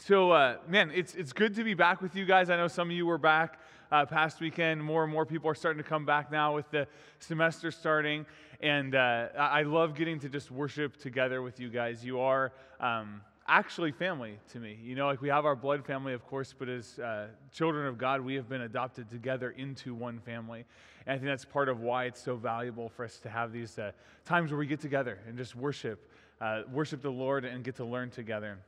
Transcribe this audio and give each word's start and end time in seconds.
So, 0.00 0.30
uh, 0.30 0.58
man, 0.68 0.92
it's, 0.94 1.16
it's 1.16 1.32
good 1.32 1.56
to 1.56 1.64
be 1.64 1.74
back 1.74 2.00
with 2.00 2.14
you 2.14 2.24
guys. 2.24 2.50
I 2.50 2.56
know 2.56 2.68
some 2.68 2.88
of 2.88 2.96
you 2.96 3.04
were 3.04 3.18
back 3.18 3.58
uh, 3.90 4.06
past 4.06 4.40
weekend. 4.40 4.82
More 4.82 5.02
and 5.02 5.12
more 5.12 5.26
people 5.26 5.50
are 5.50 5.56
starting 5.56 5.82
to 5.82 5.88
come 5.88 6.06
back 6.06 6.30
now 6.30 6.54
with 6.54 6.70
the 6.70 6.86
semester 7.18 7.72
starting. 7.72 8.24
And 8.60 8.94
uh, 8.94 9.28
I 9.36 9.62
love 9.62 9.96
getting 9.96 10.20
to 10.20 10.28
just 10.28 10.52
worship 10.52 10.98
together 10.98 11.42
with 11.42 11.58
you 11.58 11.68
guys. 11.68 12.04
You 12.04 12.20
are 12.20 12.52
um, 12.78 13.22
actually 13.48 13.90
family 13.90 14.38
to 14.52 14.60
me. 14.60 14.78
You 14.80 14.94
know, 14.94 15.06
like 15.06 15.20
we 15.20 15.30
have 15.30 15.44
our 15.44 15.56
blood 15.56 15.84
family, 15.84 16.12
of 16.12 16.24
course, 16.26 16.54
but 16.56 16.68
as 16.68 17.00
uh, 17.00 17.26
children 17.52 17.88
of 17.88 17.98
God, 17.98 18.20
we 18.20 18.36
have 18.36 18.48
been 18.48 18.62
adopted 18.62 19.10
together 19.10 19.50
into 19.50 19.94
one 19.94 20.20
family. 20.20 20.64
And 21.06 21.14
I 21.14 21.16
think 21.16 21.26
that's 21.26 21.44
part 21.44 21.68
of 21.68 21.80
why 21.80 22.04
it's 22.04 22.22
so 22.22 22.36
valuable 22.36 22.88
for 22.88 23.04
us 23.04 23.18
to 23.18 23.28
have 23.28 23.52
these 23.52 23.76
uh, 23.80 23.90
times 24.24 24.52
where 24.52 24.58
we 24.58 24.66
get 24.66 24.80
together 24.80 25.18
and 25.26 25.36
just 25.36 25.56
worship, 25.56 26.08
uh, 26.40 26.62
worship 26.70 27.02
the 27.02 27.10
Lord 27.10 27.44
and 27.44 27.64
get 27.64 27.74
to 27.76 27.84
learn 27.84 28.10
together. 28.10 28.58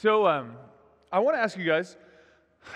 So 0.00 0.28
um, 0.28 0.52
I 1.10 1.18
want 1.18 1.36
to 1.36 1.40
ask 1.40 1.58
you 1.58 1.64
guys 1.64 1.96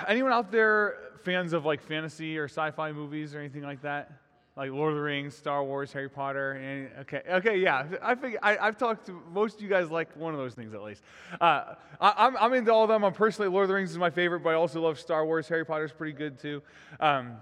anyone 0.08 0.32
out 0.32 0.50
there 0.50 0.96
fans 1.22 1.52
of 1.52 1.64
like 1.64 1.80
fantasy 1.80 2.36
or 2.36 2.46
sci 2.46 2.72
fi 2.72 2.90
movies 2.90 3.32
or 3.32 3.38
anything 3.38 3.62
like 3.62 3.80
that? 3.82 4.10
Like 4.56 4.72
Lord 4.72 4.90
of 4.90 4.96
the 4.96 5.02
Rings, 5.02 5.36
Star 5.36 5.62
Wars, 5.62 5.92
Harry 5.92 6.08
Potter. 6.08 6.90
Okay, 7.02 7.22
okay, 7.30 7.58
yeah. 7.58 7.86
I 8.02 8.16
think 8.16 8.38
I, 8.42 8.54
have 8.56 8.76
talked 8.76 9.06
to 9.06 9.22
most 9.32 9.58
of 9.58 9.62
you 9.62 9.68
guys 9.68 9.88
like 9.88 10.16
one 10.16 10.34
of 10.34 10.40
those 10.40 10.54
things 10.54 10.74
at 10.74 10.82
least. 10.82 11.04
Uh, 11.40 11.74
I, 12.00 12.26
am 12.26 12.36
I'm, 12.36 12.36
I'm 12.38 12.54
into 12.54 12.72
all 12.72 12.82
of 12.82 12.88
them. 12.88 13.04
I'm 13.04 13.12
personally 13.12 13.48
Lord 13.48 13.62
of 13.62 13.68
the 13.68 13.74
Rings 13.76 13.92
is 13.92 13.98
my 13.98 14.10
favorite, 14.10 14.40
but 14.40 14.50
I 14.50 14.54
also 14.54 14.80
love 14.80 14.98
Star 14.98 15.24
Wars. 15.24 15.46
Harry 15.46 15.64
Potter 15.64 15.84
is 15.84 15.92
pretty 15.92 16.14
good 16.14 16.40
too. 16.40 16.60
Um, 16.98 17.36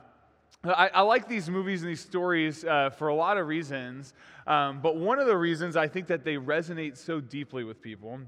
I, 0.63 0.91
I, 0.93 1.01
like 1.01 1.27
these 1.27 1.49
movies 1.49 1.81
and 1.81 1.91
these 1.91 2.03
stories 2.03 2.67
uh, 2.67 2.91
for 2.91 3.09
a 3.09 3.15
lot 3.15 3.39
of 3.39 3.47
reasons, 3.47 4.13
um, 4.47 4.83
but 4.83 4.97
one 4.97 5.19
of 5.19 5.27
the 5.27 5.39
reasons 5.39 5.75
I 5.75 5.89
think 5.89 6.07
that 6.09 6.23
they 6.23 6.35
resonate 6.35 6.99
so 6.99 7.19
deeply 7.19 7.65
with 7.65 7.81
people 7.81 8.21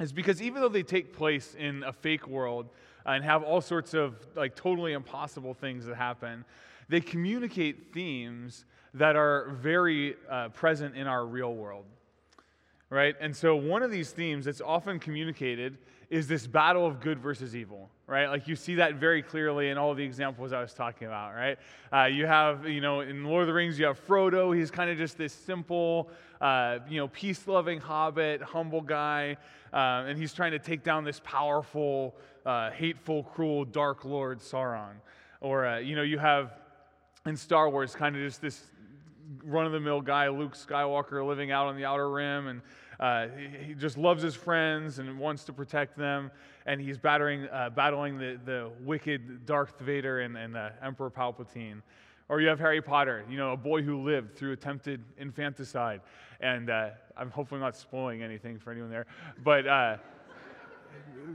is 0.00 0.12
because 0.12 0.40
even 0.40 0.62
though 0.62 0.68
they 0.68 0.82
take 0.82 1.12
place 1.12 1.54
in 1.58 1.82
a 1.84 1.92
fake 1.92 2.26
world 2.26 2.68
and 3.04 3.22
have 3.24 3.42
all 3.42 3.60
sorts 3.60 3.94
of 3.94 4.14
like 4.34 4.56
totally 4.56 4.92
impossible 4.92 5.54
things 5.54 5.84
that 5.86 5.96
happen, 5.96 6.44
they 6.88 7.00
communicate 7.00 7.92
themes 7.92 8.64
that 8.94 9.14
are 9.14 9.50
very 9.50 10.16
uh, 10.28 10.48
present 10.48 10.96
in 10.96 11.06
our 11.06 11.24
real 11.26 11.54
world. 11.54 11.84
Right? 12.88 13.14
And 13.20 13.36
so 13.36 13.54
one 13.54 13.82
of 13.84 13.92
these 13.92 14.10
themes 14.10 14.46
that's 14.46 14.60
often 14.60 14.98
communicated 14.98 15.78
is 16.10 16.26
this 16.26 16.44
battle 16.44 16.84
of 16.84 17.00
good 17.00 17.20
versus 17.20 17.54
evil, 17.54 17.88
right? 18.08 18.26
Like 18.26 18.48
you 18.48 18.56
see 18.56 18.74
that 18.74 18.96
very 18.96 19.22
clearly 19.22 19.68
in 19.68 19.78
all 19.78 19.94
the 19.94 20.02
examples 20.02 20.52
I 20.52 20.60
was 20.60 20.74
talking 20.74 21.06
about, 21.06 21.34
right? 21.34 21.56
Uh, 21.92 22.06
you 22.06 22.26
have, 22.26 22.68
you 22.68 22.80
know, 22.80 23.00
in 23.00 23.24
Lord 23.24 23.42
of 23.42 23.46
the 23.46 23.54
Rings, 23.54 23.78
you 23.78 23.86
have 23.86 24.04
Frodo. 24.04 24.54
He's 24.54 24.72
kind 24.72 24.90
of 24.90 24.98
just 24.98 25.16
this 25.16 25.32
simple, 25.32 26.10
uh, 26.40 26.80
you 26.88 26.96
know, 26.96 27.06
peace 27.08 27.46
loving 27.46 27.78
hobbit, 27.78 28.42
humble 28.42 28.80
guy. 28.80 29.36
Uh, 29.72 30.04
and 30.08 30.18
he's 30.18 30.34
trying 30.34 30.50
to 30.50 30.58
take 30.58 30.82
down 30.82 31.04
this 31.04 31.20
powerful, 31.22 32.16
uh, 32.44 32.72
hateful, 32.72 33.22
cruel, 33.22 33.64
dark 33.64 34.04
Lord 34.04 34.40
Sauron. 34.40 34.94
Or, 35.40 35.64
uh, 35.64 35.78
you 35.78 35.94
know, 35.94 36.02
you 36.02 36.18
have 36.18 36.58
in 37.24 37.36
Star 37.36 37.70
Wars 37.70 37.94
kind 37.94 38.16
of 38.16 38.22
just 38.22 38.42
this 38.42 38.60
run 39.44 39.64
of 39.64 39.70
the 39.70 39.78
mill 39.78 40.00
guy, 40.00 40.28
Luke 40.28 40.56
Skywalker, 40.56 41.24
living 41.24 41.52
out 41.52 41.68
on 41.68 41.76
the 41.76 41.84
outer 41.84 42.10
rim. 42.10 42.48
And 42.48 42.62
uh, 43.00 43.28
he, 43.66 43.74
just 43.74 43.96
loves 43.96 44.22
his 44.22 44.34
friends 44.34 44.98
and 44.98 45.18
wants 45.18 45.44
to 45.44 45.52
protect 45.52 45.96
them. 45.96 46.30
And 46.66 46.80
he's 46.80 46.98
battering, 46.98 47.48
uh, 47.48 47.70
battling 47.70 48.18
the, 48.18 48.38
the 48.44 48.70
wicked 48.84 49.46
Darth 49.46 49.80
Vader 49.80 50.20
and, 50.20 50.36
and 50.36 50.56
uh, 50.56 50.70
Emperor 50.82 51.10
Palpatine. 51.10 51.80
Or 52.28 52.40
you 52.40 52.48
have 52.48 52.60
Harry 52.60 52.82
Potter, 52.82 53.24
you 53.28 53.38
know, 53.38 53.52
a 53.52 53.56
boy 53.56 53.82
who 53.82 54.02
lived 54.02 54.36
through 54.36 54.52
attempted 54.52 55.02
infanticide. 55.18 56.02
And 56.40 56.68
uh, 56.68 56.90
I'm 57.16 57.30
hopefully 57.30 57.60
not 57.60 57.74
spoiling 57.74 58.22
anything 58.22 58.58
for 58.58 58.70
anyone 58.70 58.90
there. 58.90 59.06
But 59.42 59.66
uh, 59.66 59.96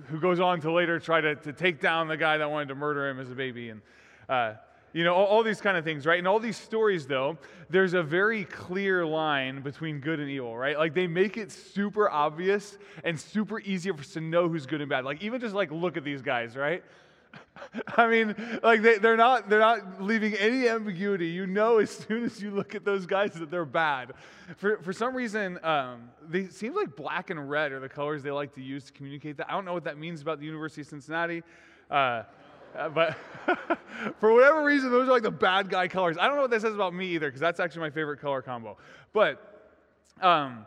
who 0.07 0.19
goes 0.19 0.39
on 0.39 0.61
to 0.61 0.71
later 0.71 0.99
try 0.99 1.19
to, 1.19 1.35
to 1.35 1.51
take 1.51 1.81
down 1.81 2.07
the 2.07 2.17
guy 2.17 2.37
that 2.37 2.49
wanted 2.49 2.69
to 2.69 2.75
murder 2.75 3.09
him 3.09 3.19
as 3.19 3.31
a 3.31 3.35
baby. 3.35 3.69
And 3.69 3.81
uh, 4.29 4.53
you 4.95 5.03
know, 5.03 5.13
all, 5.13 5.25
all, 5.25 5.43
these 5.43 5.59
kind 5.59 5.75
of 5.75 5.83
things, 5.83 6.05
right? 6.05 6.17
And 6.17 6.25
all 6.25 6.39
these 6.39 6.55
stories, 6.55 7.05
though, 7.05 7.37
there's 7.69 7.93
a 7.93 8.01
very 8.01 8.45
clear 8.45 9.05
line 9.05 9.61
between 9.61 9.99
good 9.99 10.21
and 10.21 10.29
evil, 10.29 10.55
right? 10.55 10.77
Like 10.77 10.93
they 10.93 11.05
make 11.05 11.35
it 11.35 11.51
super 11.51 12.09
obvious 12.09 12.77
and 13.03 13.19
super 13.19 13.59
easy 13.59 13.91
for 13.91 13.99
us 13.99 14.13
to 14.13 14.21
know 14.21 14.47
who's 14.47 14.65
good 14.65 14.79
and 14.79 14.89
bad. 14.89 15.03
Like 15.03 15.21
even 15.21 15.41
just 15.41 15.53
like 15.53 15.69
look 15.69 15.97
at 15.97 16.05
these 16.05 16.21
guys, 16.21 16.55
right? 16.55 16.81
I 17.97 18.07
mean, 18.07 18.35
like 18.63 18.83
they, 18.83 18.97
they're 18.97 19.17
not 19.17 19.49
they're 19.49 19.59
not 19.59 20.01
leaving 20.01 20.33
any 20.35 20.69
ambiguity. 20.69 21.27
You 21.27 21.45
know 21.45 21.79
as 21.79 21.91
soon 22.07 22.23
as 22.23 22.41
you 22.41 22.51
look 22.51 22.73
at 22.73 22.85
those 22.85 23.05
guys 23.05 23.33
that 23.33 23.51
they're 23.51 23.65
bad. 23.65 24.13
For 24.55 24.77
for 24.77 24.93
some 24.93 25.13
reason, 25.13 25.59
um, 25.65 26.09
they 26.25 26.47
seem 26.47 26.73
like 26.73 26.95
black 26.95 27.31
and 27.31 27.49
red 27.49 27.73
are 27.73 27.81
the 27.81 27.89
colors 27.89 28.23
they 28.23 28.31
like 28.31 28.55
to 28.55 28.61
use 28.61 28.85
to 28.85 28.93
communicate 28.93 29.35
that. 29.37 29.49
I 29.49 29.55
don't 29.55 29.65
know 29.65 29.73
what 29.73 29.83
that 29.83 29.97
means 29.97 30.21
about 30.21 30.39
the 30.39 30.45
University 30.45 30.83
of 30.83 30.87
Cincinnati. 30.87 31.43
Uh, 31.91 32.23
uh, 32.77 32.89
but 32.89 33.17
for 34.19 34.33
whatever 34.33 34.63
reason, 34.63 34.91
those 34.91 35.07
are 35.07 35.11
like 35.11 35.23
the 35.23 35.31
bad 35.31 35.69
guy 35.69 35.87
colors. 35.87 36.17
I 36.19 36.27
don't 36.27 36.35
know 36.35 36.41
what 36.41 36.51
that 36.51 36.61
says 36.61 36.73
about 36.73 36.93
me 36.93 37.07
either, 37.07 37.27
because 37.27 37.41
that's 37.41 37.59
actually 37.59 37.81
my 37.81 37.89
favorite 37.89 38.19
color 38.19 38.41
combo. 38.41 38.77
But 39.13 39.71
um, 40.21 40.65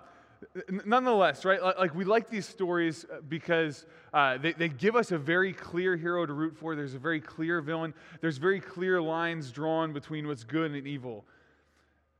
nonetheless, 0.84 1.44
right? 1.44 1.62
Like 1.62 1.94
we 1.94 2.04
like 2.04 2.30
these 2.30 2.46
stories 2.46 3.04
uh, 3.04 3.20
because 3.28 3.86
uh, 4.12 4.38
they, 4.38 4.52
they 4.52 4.68
give 4.68 4.96
us 4.96 5.12
a 5.12 5.18
very 5.18 5.52
clear 5.52 5.96
hero 5.96 6.26
to 6.26 6.32
root 6.32 6.56
for. 6.56 6.74
There's 6.74 6.94
a 6.94 6.98
very 6.98 7.20
clear 7.20 7.60
villain. 7.60 7.94
There's 8.20 8.38
very 8.38 8.60
clear 8.60 9.00
lines 9.00 9.50
drawn 9.50 9.92
between 9.92 10.26
what's 10.26 10.44
good 10.44 10.70
and 10.70 10.86
evil. 10.86 11.24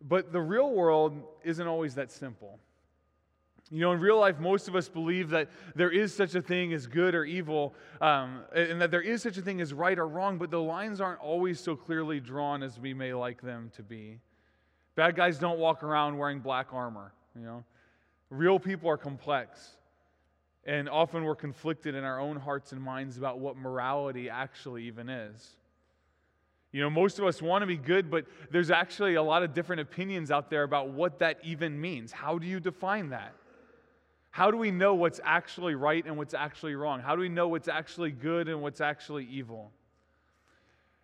But 0.01 0.33
the 0.33 0.41
real 0.41 0.73
world 0.73 1.21
isn't 1.45 1.67
always 1.67 1.95
that 1.97 2.13
simple. 2.13 2.59
You 3.71 3.81
know, 3.81 3.93
in 3.93 4.01
real 4.01 4.19
life, 4.19 4.39
most 4.39 4.67
of 4.67 4.75
us 4.75 4.89
believe 4.89 5.29
that 5.31 5.51
there 5.75 5.91
is 5.91 6.15
such 6.15 6.35
a 6.35 6.41
thing 6.41 6.73
as 6.73 6.87
good 6.87 7.15
or 7.15 7.25
evil, 7.25 7.75
um, 8.01 8.41
and 8.55 8.81
that 8.81 8.91
there 8.91 9.03
is 9.03 9.23
such 9.23 9.37
a 9.37 9.43
thing 9.43 9.61
as 9.61 9.75
right 9.75 9.99
or 9.99 10.09
wrong, 10.09 10.39
but 10.39 10.51
the 10.51 10.61
lines 10.61 11.03
aren't 11.03 11.21
always 11.21 11.61
so 11.61 11.77
clearly 11.77 12.19
drawn 12.19 12.63
as 12.63 12.81
we 12.81 12.95
may 12.95 13.13
like 13.13 13.43
them 13.43 13.71
to 13.77 13.83
be. 13.83 14.21
Bad 14.95 15.17
guys 15.17 15.39
don't 15.39 15.59
walk 15.59 15.83
around 15.83 16.17
wearing 16.17 16.41
black 16.41 16.69
armor, 16.73 17.13
you 17.37 17.45
know. 17.45 17.63
Real 18.31 18.59
people 18.59 18.89
are 18.89 18.97
complex, 18.97 19.77
and 20.65 20.89
often 20.89 21.25
we're 21.25 21.37
conflicted 21.37 21.95
in 21.95 22.05
our 22.05 22.19
own 22.19 22.37
hearts 22.37 22.73
and 22.73 22.81
minds 22.81 23.19
about 23.19 23.39
what 23.39 23.57
morality 23.57 24.31
actually 24.31 24.85
even 24.85 25.11
is. 25.11 25.57
You 26.73 26.83
know, 26.83 26.91
most 26.91 27.19
of 27.19 27.27
us 27.27 27.41
want 27.41 27.63
to 27.63 27.67
be 27.67 27.77
good, 27.77 28.11
but 28.11 28.27
there's 28.51 28.71
actually 28.71 29.15
a 29.15 29.23
lot 29.23 29.43
of 29.43 29.55
different 29.55 29.81
opinions 29.81 30.31
out 30.31 30.51
there 30.51 30.63
about 30.63 30.91
what 30.91 31.19
that 31.19 31.39
even 31.43 31.79
means. 31.79 32.13
How 32.13 32.39
do 32.39 32.47
you 32.47 32.61
define 32.61 33.11
that? 33.11 33.35
How 34.31 34.51
do 34.51 34.57
we 34.57 34.71
know 34.71 34.95
what's 34.95 35.21
actually 35.25 35.75
right 35.75 36.05
and 36.05 36.17
what's 36.17 36.35
actually 36.35 36.75
wrong? 36.75 37.01
How 37.01 37.15
do 37.17 37.21
we 37.21 37.29
know 37.29 37.49
what's 37.49 37.69
actually 37.69 38.11
good 38.11 38.49
and 38.49 38.63
what's 38.63 38.81
actually 38.81 39.27
evil? 39.27 39.73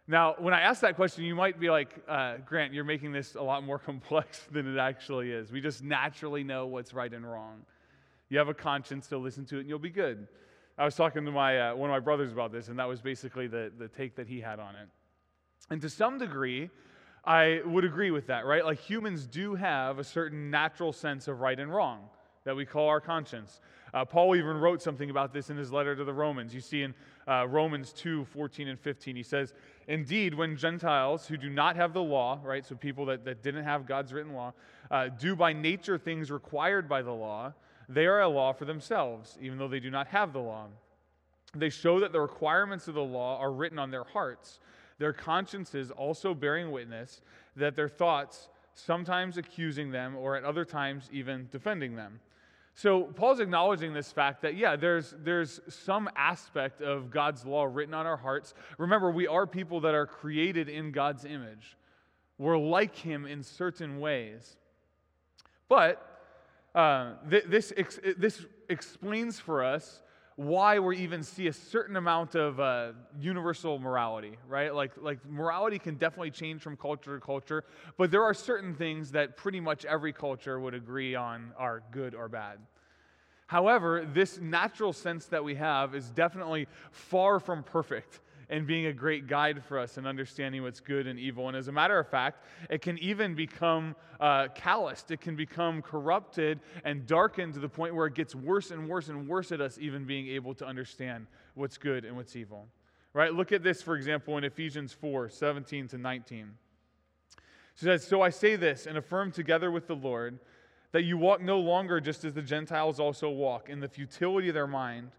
Now, 0.07 0.35
when 0.39 0.53
I 0.53 0.61
ask 0.61 0.83
that 0.83 0.97
question, 0.97 1.25
you 1.25 1.35
might 1.35 1.59
be 1.59 1.71
like, 1.71 1.89
uh, 2.07 2.37
Grant, 2.45 2.75
you're 2.75 2.85
making 2.85 3.13
this 3.13 3.35
a 3.35 3.43
lot 3.43 3.65
more 3.65 3.79
complex 3.91 4.47
than 4.51 4.73
it 4.73 4.79
actually 4.79 5.31
is. 5.31 5.51
We 5.51 5.61
just 5.61 5.83
naturally 5.83 6.45
know 6.45 6.67
what's 6.67 6.93
right 6.93 7.13
and 7.13 7.29
wrong. 7.29 7.63
You 8.29 8.39
have 8.39 8.49
a 8.49 8.55
conscience, 8.55 9.09
so 9.09 9.19
listen 9.19 9.47
to 9.47 9.57
it 9.57 9.61
and 9.61 9.69
you'll 9.69 9.79
be 9.79 9.91
good. 9.91 10.29
I 10.77 10.85
was 10.85 10.95
talking 10.95 11.25
to 11.25 11.31
my, 11.31 11.71
uh, 11.71 11.75
one 11.77 11.89
of 11.89 11.95
my 11.95 12.01
brothers 12.01 12.33
about 12.33 12.53
this, 12.53 12.69
and 12.69 12.79
that 12.79 12.89
was 12.89 13.01
basically 13.01 13.47
the, 13.47 13.73
the 13.79 13.89
take 13.89 14.17
that 14.17 14.27
he 14.27 14.41
had 14.41 14.59
on 14.59 14.75
it. 14.75 14.89
And 15.71 15.81
to 15.81 15.89
some 15.89 16.19
degree, 16.19 16.69
I 17.25 17.63
would 17.65 17.85
agree 17.85 18.11
with 18.11 18.27
that, 18.27 18.45
right? 18.45 18.65
Like 18.65 18.81
humans 18.81 19.27
do 19.27 19.55
have 19.55 19.99
a 19.99 20.05
certain 20.05 20.51
natural 20.51 20.93
sense 20.93 21.29
of 21.29 21.41
right 21.41 21.59
and 21.59 21.73
wrong 21.73 22.09
that 22.45 22.55
we 22.55 22.65
call 22.65 22.89
our 22.89 23.01
conscience. 23.01 23.61
Uh, 23.93 24.05
Paul 24.05 24.35
even 24.37 24.57
wrote 24.59 24.83
something 24.83 25.11
about 25.11 25.33
this 25.33 25.51
in 25.51 25.57
his 25.57 25.73
letter 25.73 25.95
to 25.95 26.05
the 26.05 26.13
Romans. 26.13 26.55
You 26.55 26.61
see 26.61 26.83
in 26.83 26.95
uh, 27.29 27.47
Romans 27.49 27.93
2 27.93 28.25
14 28.25 28.69
and 28.69 28.79
15, 28.79 29.17
he 29.17 29.23
says, 29.23 29.55
Indeed, 29.87 30.35
when 30.35 30.57
Gentiles 30.57 31.27
who 31.27 31.37
do 31.37 31.49
not 31.49 31.77
have 31.77 31.93
the 31.93 32.03
law, 32.03 32.41
right, 32.43 32.65
so 32.65 32.75
people 32.75 33.07
that, 33.07 33.25
that 33.25 33.43
didn't 33.43 33.65
have 33.65 33.87
God's 33.87 34.13
written 34.13 34.33
law, 34.33 34.53
uh, 34.91 35.09
do 35.09 35.37
by 35.37 35.53
nature 35.53 35.99
things 35.99 36.31
required 36.31 36.89
by 36.89 37.03
the 37.03 37.13
law, 37.13 37.53
they 37.89 38.07
are 38.07 38.21
a 38.21 38.29
law 38.29 38.53
for 38.53 38.65
themselves, 38.65 39.39
even 39.41 39.59
though 39.59 39.69
they 39.69 39.81
do 39.81 39.91
not 39.91 40.09
have 40.09 40.33
the 40.33 40.41
law. 40.41 40.67
They 41.55 41.71
show 41.71 42.01
that 42.01 42.13
the 42.13 42.21
requirements 42.21 42.89
of 42.89 42.95
the 42.95 43.03
law 43.03 43.39
are 43.39 43.53
written 43.53 43.79
on 43.79 43.91
their 43.91 44.05
hearts, 44.05 44.59
their 44.99 45.13
consciences 45.13 45.91
also 45.91 46.35
bearing 46.35 46.71
witness 46.71 47.21
that 47.57 47.77
their 47.77 47.89
thoughts, 47.89 48.49
sometimes 48.75 49.39
accusing 49.39 49.91
them, 49.91 50.17
or 50.17 50.35
at 50.37 50.45
other 50.45 50.65
times 50.65 51.09
even 51.13 51.49
defending 51.53 51.95
them. 51.95 52.21
So 52.75 53.05
Paul's 53.05 53.39
acknowledging 53.39 53.95
this 53.95 54.11
fact 54.11 54.43
that, 54.43 54.57
yeah, 54.57 54.75
there's, 54.75 55.15
there's 55.23 55.61
some 55.69 56.11
aspect 56.17 56.83
of 56.83 57.11
God's 57.11 57.47
law 57.47 57.65
written 57.65 57.95
on 57.95 58.05
our 58.05 58.17
hearts. 58.17 58.53
Remember, 58.79 59.11
we 59.13 59.29
are 59.29 59.47
people 59.47 59.81
that 59.83 59.95
are 59.95 60.07
created 60.07 60.69
in 60.69 60.91
God's 60.91 61.25
image. 61.25 61.77
We're 62.37 62.59
like 62.59 62.97
him 62.97 63.27
in 63.27 63.45
certain 63.45 64.01
ways. 64.01 64.57
But 65.69 66.05
uh, 66.75 67.13
th- 67.31 67.45
this, 67.45 67.73
ex- 67.77 68.01
this 68.19 68.45
explains 68.69 69.39
for 69.39 69.63
us 69.63 70.03
why 70.37 70.79
we 70.81 70.99
even 70.99 71.23
see 71.23 71.47
a 71.47 71.53
certain 71.53 71.97
amount 71.97 72.35
of 72.35 72.59
uh, 72.59 72.93
universal 73.21 73.79
morality, 73.79 74.37
right? 74.49 74.75
Like, 74.75 74.93
like 75.01 75.25
morality 75.25 75.79
can 75.79 75.95
definitely 75.95 76.33
change 76.33 76.61
from 76.61 76.77
culture 76.77 77.19
to 77.19 77.25
culture, 77.25 77.65
but 77.97 78.11
there 78.11 78.25
are 78.25 78.35
certain 78.35 78.75
things 78.75 79.13
that 79.13 79.37
pretty 79.37 79.61
much 79.61 79.85
every 79.85 80.13
culture 80.13 80.59
would 80.59 80.75
agree 80.75 81.15
on 81.15 81.53
are 81.57 81.83
good 81.93 82.15
or 82.15 82.29
bad. 82.29 82.59
However, 83.47 84.05
this 84.13 84.41
natural 84.41 84.93
sense 84.93 85.27
that 85.27 85.45
we 85.45 85.55
have 85.55 85.95
is 85.95 86.11
definitely 86.11 86.67
far 86.91 87.39
from 87.39 87.63
perfect 87.63 88.21
and 88.49 88.67
being 88.67 88.87
a 88.87 88.93
great 88.93 89.27
guide 89.27 89.65
for 89.65 89.79
us 89.79 89.99
in 89.99 90.07
understanding 90.07 90.63
what's 90.63 90.81
good 90.81 91.07
and 91.07 91.19
evil. 91.19 91.49
And 91.49 91.57
as 91.57 91.69
a 91.69 91.73
matter 91.73 91.99
of 91.99 92.09
fact, 92.09 92.45
it 92.71 92.83
can 92.83 92.99
even 92.99 93.35
become 93.35 93.97
uh, 94.21 94.49
calloused. 94.55 95.11
It 95.11 95.21
can 95.21 95.37
become 95.37 95.83
corrupted 95.83 96.61
and 96.85 97.07
darkened 97.07 97.55
to 97.55 97.61
the 97.61 97.69
point 97.69 97.95
where 97.95 98.07
it 98.07 98.15
gets 98.15 98.35
worse 98.35 98.71
and 98.71 98.89
worse 98.89 99.09
and 99.09 99.29
worse 99.29 99.53
at 99.53 99.61
us 99.61 99.79
even 99.79 100.05
being 100.05 100.29
able 100.29 100.55
to 100.55 100.67
understand 100.67 101.27
what's 101.55 101.79
good 101.79 102.05
and 102.05 102.17
what's 102.17 102.37
evil. 102.37 102.67
Right? 103.13 103.33
Look 103.33 103.53
at 103.53 103.63
this, 103.63 103.81
for 103.81 103.97
example, 103.97 104.37
in 104.39 104.45
Ephesians 104.45 104.93
4 104.93 105.29
17 105.29 105.89
to 105.89 105.99
19. 105.99 106.41
It 106.41 106.51
says, 107.75 108.05
So 108.07 108.23
I 108.23 108.31
say 108.31 108.57
this 108.57 108.87
and 108.87 108.99
affirm 108.99 109.33
together 109.33 109.71
with 109.71 109.87
the 109.87 109.97
Lord 109.97 110.39
that 110.95 111.03
you 111.03 111.19
walk 111.19 111.41
no 111.41 111.59
longer 111.59 112.01
just 112.01 112.25
as 112.25 112.35
the 112.35 112.43
Gentiles 112.43 113.01
also 113.01 113.29
walk, 113.29 113.69
in 113.69 113.81
the 113.81 113.89
futility 113.89 114.49
of 114.49 114.55
their 114.55 114.69
mind 114.69 115.11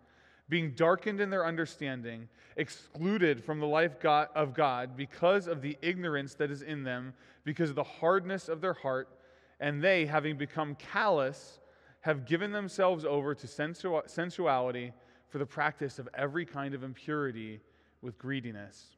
being 0.47 0.71
darkened 0.71 1.19
in 1.19 1.29
their 1.29 1.45
understanding, 1.45 2.27
excluded 2.57 3.43
from 3.43 3.59
the 3.59 3.65
life 3.65 4.03
of 4.05 4.53
God 4.53 4.95
because 4.95 5.47
of 5.47 5.61
the 5.61 5.77
ignorance 5.81 6.35
that 6.35 6.51
is 6.51 6.61
in 6.61 6.83
them, 6.83 7.13
because 7.43 7.69
of 7.69 7.75
the 7.75 7.83
hardness 7.83 8.47
of 8.47 8.61
their 8.61 8.73
heart, 8.73 9.09
and 9.59 9.83
they, 9.83 10.05
having 10.05 10.37
become 10.37 10.75
callous, 10.75 11.59
have 12.01 12.25
given 12.25 12.51
themselves 12.51 13.05
over 13.05 13.33
to 13.33 13.47
sensuality 13.47 14.93
for 15.29 15.39
the 15.39 15.45
practice 15.45 15.97
of 15.97 16.07
every 16.13 16.45
kind 16.45 16.75
of 16.75 16.83
impurity 16.83 17.59
with 18.01 18.17
greediness. 18.17 18.95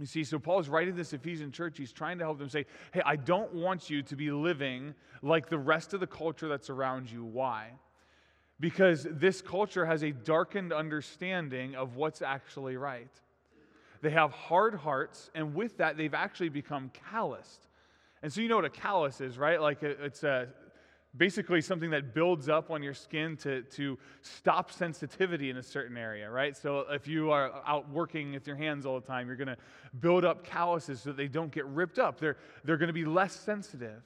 You 0.00 0.06
see, 0.06 0.24
so 0.24 0.38
Paul's 0.38 0.68
writing 0.68 0.94
this 0.94 1.12
Ephesian 1.12 1.50
church. 1.52 1.76
He's 1.76 1.92
trying 1.92 2.18
to 2.18 2.24
help 2.24 2.38
them 2.38 2.48
say, 2.48 2.66
hey, 2.92 3.02
I 3.04 3.16
don't 3.16 3.52
want 3.52 3.90
you 3.90 4.02
to 4.04 4.16
be 4.16 4.30
living 4.30 4.94
like 5.22 5.48
the 5.48 5.58
rest 5.58 5.92
of 5.92 6.00
the 6.00 6.06
culture 6.06 6.48
that's 6.48 6.70
around 6.70 7.10
you. 7.10 7.24
Why? 7.24 7.72
Because 8.60 9.06
this 9.10 9.40
culture 9.40 9.86
has 9.86 10.02
a 10.02 10.10
darkened 10.10 10.72
understanding 10.72 11.74
of 11.76 11.96
what's 11.96 12.22
actually 12.22 12.76
right. 12.76 13.10
They 14.00 14.10
have 14.10 14.32
hard 14.32 14.74
hearts, 14.74 15.30
and 15.34 15.54
with 15.54 15.78
that, 15.78 15.96
they've 15.96 16.14
actually 16.14 16.50
become 16.50 16.90
calloused. 17.10 17.66
And 18.22 18.32
so, 18.32 18.40
you 18.40 18.48
know 18.48 18.56
what 18.56 18.64
a 18.64 18.70
callus 18.70 19.20
is, 19.20 19.38
right? 19.38 19.60
Like 19.60 19.82
it's 19.82 20.24
a, 20.24 20.48
basically 21.16 21.60
something 21.60 21.90
that 21.90 22.14
builds 22.14 22.48
up 22.48 22.70
on 22.70 22.82
your 22.82 22.94
skin 22.94 23.36
to, 23.38 23.62
to 23.62 23.98
stop 24.22 24.70
sensitivity 24.70 25.50
in 25.50 25.56
a 25.56 25.62
certain 25.62 25.96
area, 25.96 26.30
right? 26.30 26.56
So, 26.56 26.84
if 26.90 27.06
you 27.06 27.30
are 27.30 27.62
out 27.66 27.88
working 27.90 28.32
with 28.32 28.46
your 28.46 28.56
hands 28.56 28.86
all 28.86 29.00
the 29.00 29.06
time, 29.06 29.26
you're 29.26 29.36
going 29.36 29.48
to 29.48 29.56
build 30.00 30.24
up 30.24 30.44
calluses 30.44 31.00
so 31.00 31.10
that 31.10 31.16
they 31.16 31.28
don't 31.28 31.52
get 31.52 31.64
ripped 31.66 31.98
up. 31.98 32.18
They're, 32.18 32.36
they're 32.64 32.76
going 32.76 32.88
to 32.88 32.92
be 32.92 33.04
less 33.04 33.34
sensitive. 33.34 34.02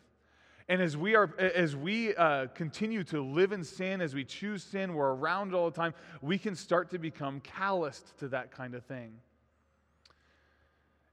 And 0.73 0.81
as 0.81 0.97
we, 0.97 1.15
are, 1.17 1.39
as 1.39 1.77
we 1.77 2.17
uh, 2.17 2.47
continue 2.55 3.05
to 3.05 3.23
live 3.23 3.53
in 3.53 3.63
sin, 3.63 4.01
as 4.01 4.15
we 4.15 4.25
choose 4.25 4.63
sin, 4.63 4.95
we're 4.95 5.13
around 5.13 5.53
it 5.53 5.55
all 5.55 5.69
the 5.69 5.77
time, 5.77 5.93
we 6.23 6.39
can 6.39 6.57
start 6.57 6.89
to 6.93 6.99
become 6.99 7.41
calloused 7.41 8.19
to 8.21 8.29
that 8.29 8.51
kind 8.53 8.75
of 8.75 8.83
thing. 8.87 9.13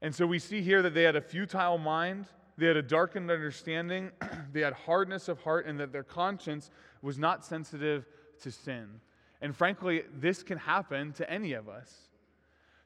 And 0.01 0.15
so 0.15 0.25
we 0.25 0.39
see 0.39 0.61
here 0.61 0.81
that 0.81 0.93
they 0.93 1.03
had 1.03 1.17
a 1.17 1.21
futile 1.21 1.77
mind, 1.77 2.27
they 2.57 2.67
had 2.67 2.77
a 2.77 2.81
darkened 2.81 3.29
understanding, 3.29 4.11
they 4.53 4.61
had 4.61 4.71
hardness 4.71 5.27
of 5.27 5.41
heart, 5.41 5.65
and 5.65 5.77
that 5.81 5.91
their 5.91 6.05
conscience 6.05 6.71
was 7.01 7.19
not 7.19 7.43
sensitive 7.43 8.05
to 8.43 8.51
sin. 8.51 8.87
And 9.41 9.53
frankly, 9.53 10.03
this 10.21 10.41
can 10.41 10.57
happen 10.57 11.11
to 11.11 11.29
any 11.29 11.51
of 11.51 11.67
us. 11.67 12.08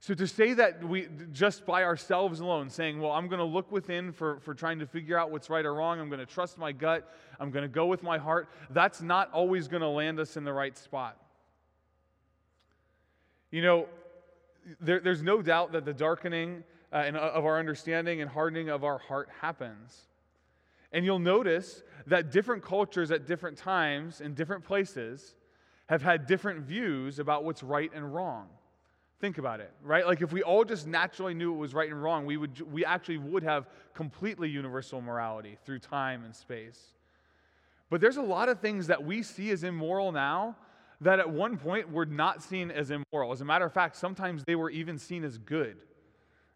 So 0.04 0.14
to 0.16 0.28
say 0.28 0.54
that 0.56 0.84
we 0.84 1.08
just 1.32 1.66
by 1.66 1.86
ourselves 1.86 2.42
alone, 2.42 2.70
saying, 2.70 3.00
well, 3.00 3.14
I'm 3.14 3.30
going 3.30 3.40
to 3.40 3.46
look 3.46 3.72
within 3.72 4.12
for, 4.12 4.42
for 4.42 4.54
trying 4.54 4.80
to 4.80 4.86
figure 4.86 5.18
out 5.18 5.32
what's 5.32 5.50
right 5.50 5.66
or 5.66 5.74
wrong, 5.74 5.98
I'm 6.02 6.10
going 6.10 6.20
to 6.20 6.26
trust 6.26 6.58
my 6.58 6.74
gut, 6.74 7.10
I'm 7.40 7.52
going 7.52 7.64
to 7.64 7.70
go 7.70 7.86
with 7.86 8.04
my 8.04 8.18
heart, 8.18 8.50
that's 8.72 9.02
not 9.02 9.32
always 9.32 9.70
going 9.70 9.80
to 9.80 9.88
land 9.88 10.20
us 10.20 10.36
in 10.36 10.44
the 10.44 10.52
right 10.52 10.78
spot. 10.78 11.18
You 13.50 13.62
know, 13.62 13.88
there, 14.82 15.00
there's 15.00 15.24
no 15.24 15.42
doubt 15.42 15.72
that 15.72 15.86
the 15.86 15.94
darkening 15.94 16.66
uh, 16.92 17.06
in, 17.08 17.16
uh, 17.16 17.20
of 17.20 17.46
our 17.46 17.58
understanding 17.58 18.20
and 18.20 18.30
hardening 18.30 18.68
of 18.68 18.84
our 18.84 18.98
heart 18.98 19.30
happens. 19.40 20.02
And 20.92 21.06
you'll 21.06 21.18
notice 21.18 21.82
that 22.08 22.30
different 22.30 22.62
cultures 22.62 23.10
at 23.10 23.26
different 23.26 23.58
times 23.58 24.20
in 24.20 24.34
different 24.34 24.66
places 24.66 25.34
have 25.88 26.02
had 26.02 26.28
different 26.28 26.66
views 26.66 27.20
about 27.20 27.46
what's 27.46 27.64
right 27.64 27.90
and 27.96 28.14
wrong. 28.14 28.50
Think 29.24 29.38
about 29.38 29.62
it, 29.62 29.72
right? 29.86 30.06
Like 30.06 30.22
if 30.22 30.34
we 30.34 30.44
all 30.44 30.66
just 30.66 30.86
naturally 30.86 31.34
knew 31.34 31.54
what 31.54 31.60
was 31.62 31.74
right 31.74 31.90
and 31.90 32.04
wrong, 32.04 32.26
we, 32.26 32.36
would, 32.36 32.60
we 32.70 32.84
actually 32.84 33.20
would 33.20 33.42
have 33.42 33.70
completely 33.94 34.50
universal 34.50 35.00
morality 35.00 35.58
through 35.66 35.80
time 35.80 36.26
and 36.26 36.36
space. 36.36 36.88
But 37.90 38.02
there's 38.02 38.18
a 38.18 38.22
lot 38.22 38.50
of 38.50 38.60
things 38.60 38.88
that 38.88 39.06
we 39.06 39.24
see 39.24 39.52
as 39.52 39.64
immoral 39.64 40.12
now 40.12 40.58
that 41.00 41.20
at 41.20 41.30
one 41.30 41.56
point 41.56 41.90
were 41.90 42.06
not 42.06 42.44
seen 42.44 42.70
as 42.70 42.92
immoral. 42.92 43.32
As 43.32 43.40
a 43.40 43.46
matter 43.46 43.64
of 43.64 43.72
fact, 43.72 43.96
sometimes 43.96 44.44
they 44.46 44.58
were 44.58 44.70
even 44.70 44.98
seen 45.00 45.24
as 45.24 45.38
good. 45.38 45.78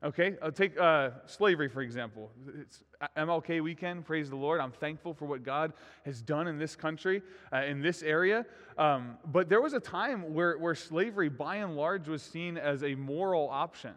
Okay, 0.04 0.36
I'll 0.44 0.52
take 0.52 0.80
uh, 0.80 1.10
slavery, 1.26 1.70
for 1.70 1.82
example. 1.82 2.30
It's 2.62 2.84
MLK 3.18 3.64
weekend, 3.64 4.06
praise 4.06 4.30
the 4.30 4.36
Lord. 4.36 4.62
I'm 4.62 4.72
thankful 4.72 5.16
for 5.16 5.26
what 5.26 5.42
God 5.42 5.74
has 6.06 6.22
done 6.22 6.48
in 6.48 6.60
this 6.60 6.76
country, 6.76 7.24
uh, 7.52 7.64
in 7.64 7.82
this 7.82 8.04
area. 8.04 8.46
Um, 8.78 9.18
but 9.26 9.50
there 9.50 9.60
was 9.60 9.74
a 9.74 9.80
time 9.80 10.36
where, 10.36 10.60
where 10.60 10.76
slavery, 10.76 11.30
by 11.30 11.58
and 11.58 11.76
large, 11.76 12.08
was 12.08 12.22
seen 12.22 12.60
as 12.60 12.84
a 12.84 12.94
moral 12.94 13.50
option. 13.50 13.94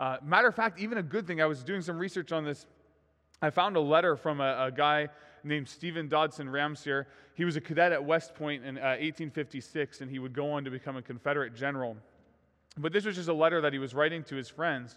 Uh, 0.00 0.16
matter 0.24 0.48
of 0.48 0.54
fact, 0.54 0.80
even 0.80 0.96
a 0.96 1.02
good 1.02 1.26
thing. 1.26 1.42
I 1.42 1.46
was 1.46 1.62
doing 1.62 1.82
some 1.82 1.98
research 1.98 2.32
on 2.32 2.44
this. 2.46 2.64
I 3.42 3.50
found 3.50 3.76
a 3.76 3.80
letter 3.80 4.16
from 4.16 4.40
a, 4.40 4.68
a 4.68 4.72
guy 4.72 5.08
named 5.42 5.68
Stephen 5.68 6.08
Dodson 6.08 6.48
Ramseur. 6.48 7.06
He 7.34 7.44
was 7.44 7.56
a 7.56 7.60
cadet 7.60 7.92
at 7.92 8.02
West 8.02 8.34
Point 8.34 8.64
in 8.64 8.76
1856, 8.76 10.00
uh, 10.00 10.04
and 10.04 10.10
he 10.10 10.18
would 10.18 10.32
go 10.32 10.52
on 10.52 10.64
to 10.64 10.70
become 10.70 10.96
a 10.96 11.02
Confederate 11.02 11.54
general. 11.54 11.98
But 12.78 12.94
this 12.94 13.04
was 13.04 13.16
just 13.16 13.28
a 13.28 13.34
letter 13.34 13.60
that 13.60 13.74
he 13.74 13.78
was 13.78 13.94
writing 13.94 14.24
to 14.24 14.36
his 14.36 14.48
friends. 14.48 14.96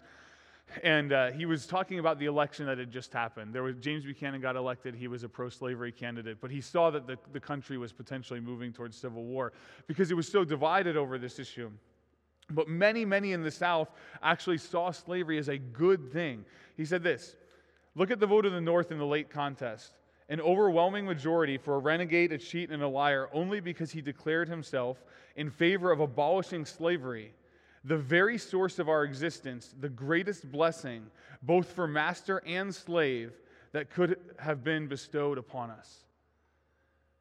And 0.82 1.12
uh, 1.12 1.30
he 1.32 1.46
was 1.46 1.66
talking 1.66 1.98
about 1.98 2.18
the 2.18 2.26
election 2.26 2.66
that 2.66 2.78
had 2.78 2.90
just 2.90 3.12
happened. 3.12 3.54
There 3.54 3.62
was 3.62 3.76
James 3.76 4.04
Buchanan 4.04 4.40
got 4.40 4.54
elected. 4.54 4.94
He 4.94 5.08
was 5.08 5.24
a 5.24 5.28
pro-slavery 5.28 5.92
candidate, 5.92 6.38
but 6.40 6.50
he 6.50 6.60
saw 6.60 6.90
that 6.90 7.06
the, 7.06 7.18
the 7.32 7.40
country 7.40 7.78
was 7.78 7.92
potentially 7.92 8.40
moving 8.40 8.72
towards 8.72 8.96
civil 8.96 9.24
war 9.24 9.52
because 9.86 10.10
it 10.10 10.14
was 10.14 10.30
so 10.30 10.44
divided 10.44 10.96
over 10.96 11.18
this 11.18 11.38
issue. 11.38 11.70
But 12.50 12.68
many, 12.68 13.04
many 13.04 13.32
in 13.32 13.42
the 13.42 13.50
South 13.50 13.90
actually 14.22 14.58
saw 14.58 14.90
slavery 14.90 15.38
as 15.38 15.48
a 15.48 15.58
good 15.58 16.12
thing. 16.12 16.44
He 16.76 16.84
said 16.84 17.02
this 17.02 17.36
Look 17.94 18.10
at 18.10 18.20
the 18.20 18.26
vote 18.26 18.46
of 18.46 18.52
the 18.52 18.60
North 18.60 18.92
in 18.92 18.98
the 18.98 19.06
late 19.06 19.30
contest. 19.30 19.92
An 20.30 20.42
overwhelming 20.42 21.06
majority 21.06 21.56
for 21.56 21.76
a 21.76 21.78
renegade, 21.78 22.32
a 22.32 22.38
cheat, 22.38 22.70
and 22.70 22.82
a 22.82 22.88
liar 22.88 23.30
only 23.32 23.60
because 23.60 23.90
he 23.90 24.02
declared 24.02 24.46
himself 24.46 25.02
in 25.36 25.48
favor 25.48 25.90
of 25.90 26.00
abolishing 26.00 26.66
slavery 26.66 27.32
the 27.88 27.96
very 27.96 28.36
source 28.36 28.78
of 28.78 28.88
our 28.88 29.02
existence, 29.02 29.74
the 29.80 29.88
greatest 29.88 30.52
blessing, 30.52 31.06
both 31.42 31.72
for 31.72 31.88
master 31.88 32.42
and 32.46 32.72
slave, 32.74 33.32
that 33.72 33.90
could 33.90 34.18
have 34.38 34.62
been 34.62 34.86
bestowed 34.88 35.38
upon 35.38 35.70
us. 35.70 36.04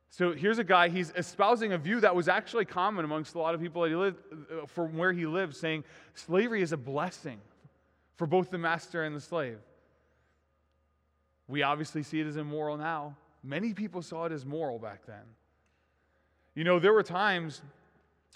So 0.09 0.33
here's 0.33 0.59
a 0.59 0.63
guy, 0.63 0.89
he's 0.89 1.11
espousing 1.15 1.71
a 1.71 1.77
view 1.77 2.01
that 2.01 2.15
was 2.15 2.27
actually 2.27 2.65
common 2.65 3.05
amongst 3.05 3.35
a 3.35 3.39
lot 3.39 3.55
of 3.55 3.61
people 3.61 3.81
that 3.81 3.89
he 3.89 3.95
lived, 3.95 4.17
uh, 4.51 4.65
from 4.65 4.97
where 4.97 5.13
he 5.13 5.25
lived, 5.25 5.55
saying 5.55 5.85
slavery 6.15 6.61
is 6.61 6.73
a 6.73 6.77
blessing 6.77 7.39
for 8.15 8.27
both 8.27 8.49
the 8.49 8.57
master 8.57 9.03
and 9.03 9.15
the 9.15 9.21
slave. 9.21 9.59
We 11.47 11.63
obviously 11.63 12.03
see 12.03 12.19
it 12.19 12.27
as 12.27 12.35
immoral 12.35 12.77
now. 12.77 13.15
Many 13.41 13.73
people 13.73 14.01
saw 14.01 14.25
it 14.25 14.33
as 14.33 14.45
moral 14.45 14.79
back 14.79 15.05
then. 15.05 15.23
You 16.55 16.65
know, 16.65 16.79
there 16.79 16.93
were 16.93 17.03
times 17.03 17.61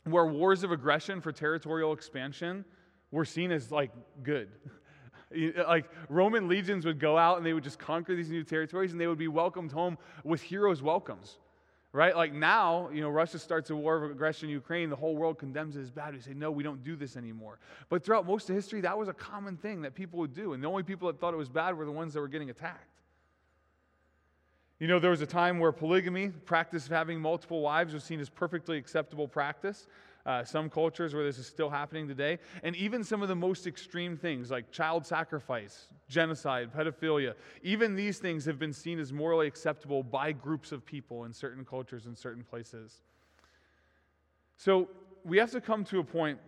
where 0.05 0.25
wars 0.25 0.63
of 0.63 0.71
aggression 0.71 1.21
for 1.21 1.31
territorial 1.31 1.93
expansion 1.93 2.65
were 3.11 3.25
seen 3.25 3.51
as 3.51 3.71
like 3.71 3.91
good. 4.23 4.49
like 5.67 5.89
Roman 6.09 6.47
legions 6.47 6.85
would 6.85 6.99
go 6.99 7.17
out 7.17 7.37
and 7.37 7.45
they 7.45 7.53
would 7.53 7.63
just 7.63 7.79
conquer 7.79 8.15
these 8.15 8.29
new 8.29 8.43
territories 8.43 8.91
and 8.91 8.99
they 8.99 9.07
would 9.07 9.17
be 9.17 9.27
welcomed 9.27 9.71
home 9.71 9.97
with 10.23 10.41
heroes' 10.41 10.81
welcomes. 10.81 11.37
Right? 11.93 12.15
Like 12.15 12.33
now, 12.33 12.89
you 12.89 13.01
know, 13.01 13.09
Russia 13.09 13.37
starts 13.37 13.69
a 13.69 13.75
war 13.75 14.01
of 14.01 14.09
aggression 14.09 14.47
in 14.47 14.53
Ukraine, 14.53 14.89
the 14.89 14.95
whole 14.95 15.17
world 15.17 15.37
condemns 15.37 15.75
it 15.75 15.81
as 15.81 15.91
bad. 15.91 16.13
We 16.13 16.21
say, 16.21 16.33
no, 16.33 16.49
we 16.49 16.63
don't 16.63 16.81
do 16.85 16.95
this 16.95 17.17
anymore. 17.17 17.59
But 17.89 18.05
throughout 18.05 18.25
most 18.25 18.49
of 18.49 18.55
history, 18.55 18.79
that 18.81 18.97
was 18.97 19.09
a 19.09 19.13
common 19.13 19.57
thing 19.57 19.81
that 19.81 19.93
people 19.93 20.17
would 20.19 20.33
do. 20.33 20.53
And 20.53 20.63
the 20.63 20.69
only 20.69 20.83
people 20.83 21.07
that 21.07 21.19
thought 21.19 21.33
it 21.33 21.37
was 21.37 21.49
bad 21.49 21.77
were 21.77 21.83
the 21.83 21.91
ones 21.91 22.13
that 22.13 22.21
were 22.21 22.29
getting 22.29 22.49
attacked. 22.49 22.90
You 24.81 24.87
know, 24.87 24.97
there 24.97 25.11
was 25.11 25.21
a 25.21 25.27
time 25.27 25.59
where 25.59 25.71
polygamy, 25.71 26.29
practice 26.29 26.87
of 26.87 26.91
having 26.91 27.21
multiple 27.21 27.61
wives, 27.61 27.93
was 27.93 28.03
seen 28.03 28.19
as 28.19 28.29
perfectly 28.29 28.79
acceptable 28.79 29.27
practice. 29.27 29.85
Uh, 30.25 30.43
some 30.43 30.71
cultures 30.71 31.13
where 31.13 31.23
this 31.23 31.37
is 31.37 31.45
still 31.45 31.69
happening 31.69 32.07
today. 32.07 32.39
And 32.63 32.75
even 32.75 33.03
some 33.03 33.21
of 33.21 33.27
the 33.27 33.35
most 33.35 33.67
extreme 33.67 34.17
things 34.17 34.49
like 34.49 34.71
child 34.71 35.05
sacrifice, 35.05 35.85
genocide, 36.09 36.71
pedophilia, 36.75 37.35
even 37.61 37.95
these 37.95 38.17
things 38.17 38.43
have 38.45 38.57
been 38.57 38.73
seen 38.73 38.97
as 38.97 39.13
morally 39.13 39.45
acceptable 39.45 40.01
by 40.01 40.31
groups 40.31 40.71
of 40.71 40.83
people 40.83 41.25
in 41.25 41.33
certain 41.33 41.63
cultures 41.63 42.07
and 42.07 42.17
certain 42.17 42.43
places. 42.43 43.03
So 44.57 44.89
we 45.23 45.37
have 45.37 45.51
to 45.51 45.61
come 45.61 45.83
to 45.85 45.99
a 45.99 46.03
point 46.03 46.39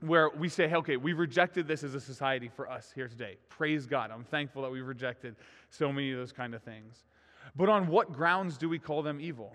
where 0.00 0.30
we 0.30 0.48
say, 0.48 0.66
hey, 0.66 0.76
okay, 0.76 0.96
we've 0.96 1.18
rejected 1.18 1.68
this 1.68 1.84
as 1.84 1.94
a 1.94 2.00
society 2.00 2.48
for 2.48 2.70
us 2.70 2.90
here 2.94 3.06
today. 3.06 3.36
Praise 3.50 3.84
God. 3.84 4.10
I'm 4.10 4.24
thankful 4.24 4.62
that 4.62 4.70
we've 4.70 4.86
rejected 4.86 5.36
so 5.68 5.92
many 5.92 6.10
of 6.12 6.18
those 6.18 6.32
kind 6.32 6.54
of 6.54 6.62
things. 6.62 7.04
But 7.56 7.68
on 7.68 7.88
what 7.88 8.12
grounds 8.12 8.56
do 8.56 8.68
we 8.68 8.78
call 8.78 9.02
them 9.02 9.20
evil? 9.20 9.52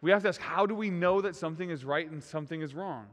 We 0.00 0.10
have 0.10 0.22
to 0.22 0.28
ask 0.28 0.40
how 0.40 0.66
do 0.66 0.74
we 0.74 0.90
know 0.90 1.20
that 1.20 1.34
something 1.34 1.70
is 1.70 1.84
right 1.84 2.08
and 2.10 2.22
something 2.22 2.62
is 2.62 2.74
wrong? 2.74 3.06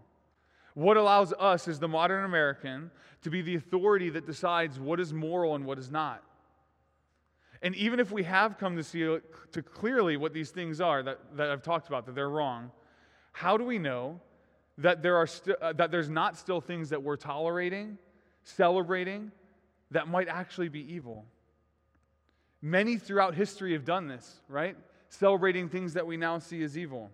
What 0.75 0.97
allows 0.97 1.33
us, 1.33 1.67
as 1.67 1.79
the 1.79 1.87
modern 1.87 2.25
American, 2.25 2.91
to 3.21 3.29
be 3.29 3.41
the 3.41 3.55
authority 3.55 4.09
that 4.09 4.25
decides 4.25 4.79
what 4.79 4.99
is 4.99 5.13
moral 5.13 5.55
and 5.55 5.65
what 5.65 5.77
is 5.77 5.91
not? 5.91 6.23
And 7.61 7.75
even 7.75 7.99
if 7.99 8.11
we 8.11 8.23
have 8.23 8.57
come 8.57 8.75
to 8.75 8.83
see 8.83 8.99
to 8.99 9.61
clearly 9.63 10.17
what 10.17 10.33
these 10.33 10.51
things 10.51 10.81
are 10.81 11.01
that, 11.03 11.19
that 11.37 11.49
I've 11.49 11.63
talked 11.63 11.87
about, 11.87 12.05
that 12.07 12.15
they're 12.15 12.29
wrong, 12.29 12.71
how 13.31 13.55
do 13.55 13.63
we 13.63 13.79
know 13.79 14.19
that, 14.79 15.01
there 15.01 15.15
are 15.15 15.27
st- 15.27 15.57
uh, 15.61 15.73
that 15.73 15.89
there's 15.89 16.09
not 16.09 16.37
still 16.37 16.59
things 16.59 16.89
that 16.89 17.01
we're 17.01 17.15
tolerating, 17.15 17.97
celebrating, 18.43 19.31
that 19.91 20.07
might 20.07 20.27
actually 20.27 20.69
be 20.69 20.81
evil? 20.93 21.25
Many 22.65 22.95
throughout 22.95 23.35
history 23.35 23.73
have 23.73 23.83
done 23.83 24.07
this, 24.07 24.39
right? 24.47 24.77
Celebrating 25.09 25.67
things 25.67 25.95
that 25.95 26.07
we 26.07 26.15
now 26.15 26.39
see 26.39 26.63
as 26.63 26.77
evil. 26.77 27.11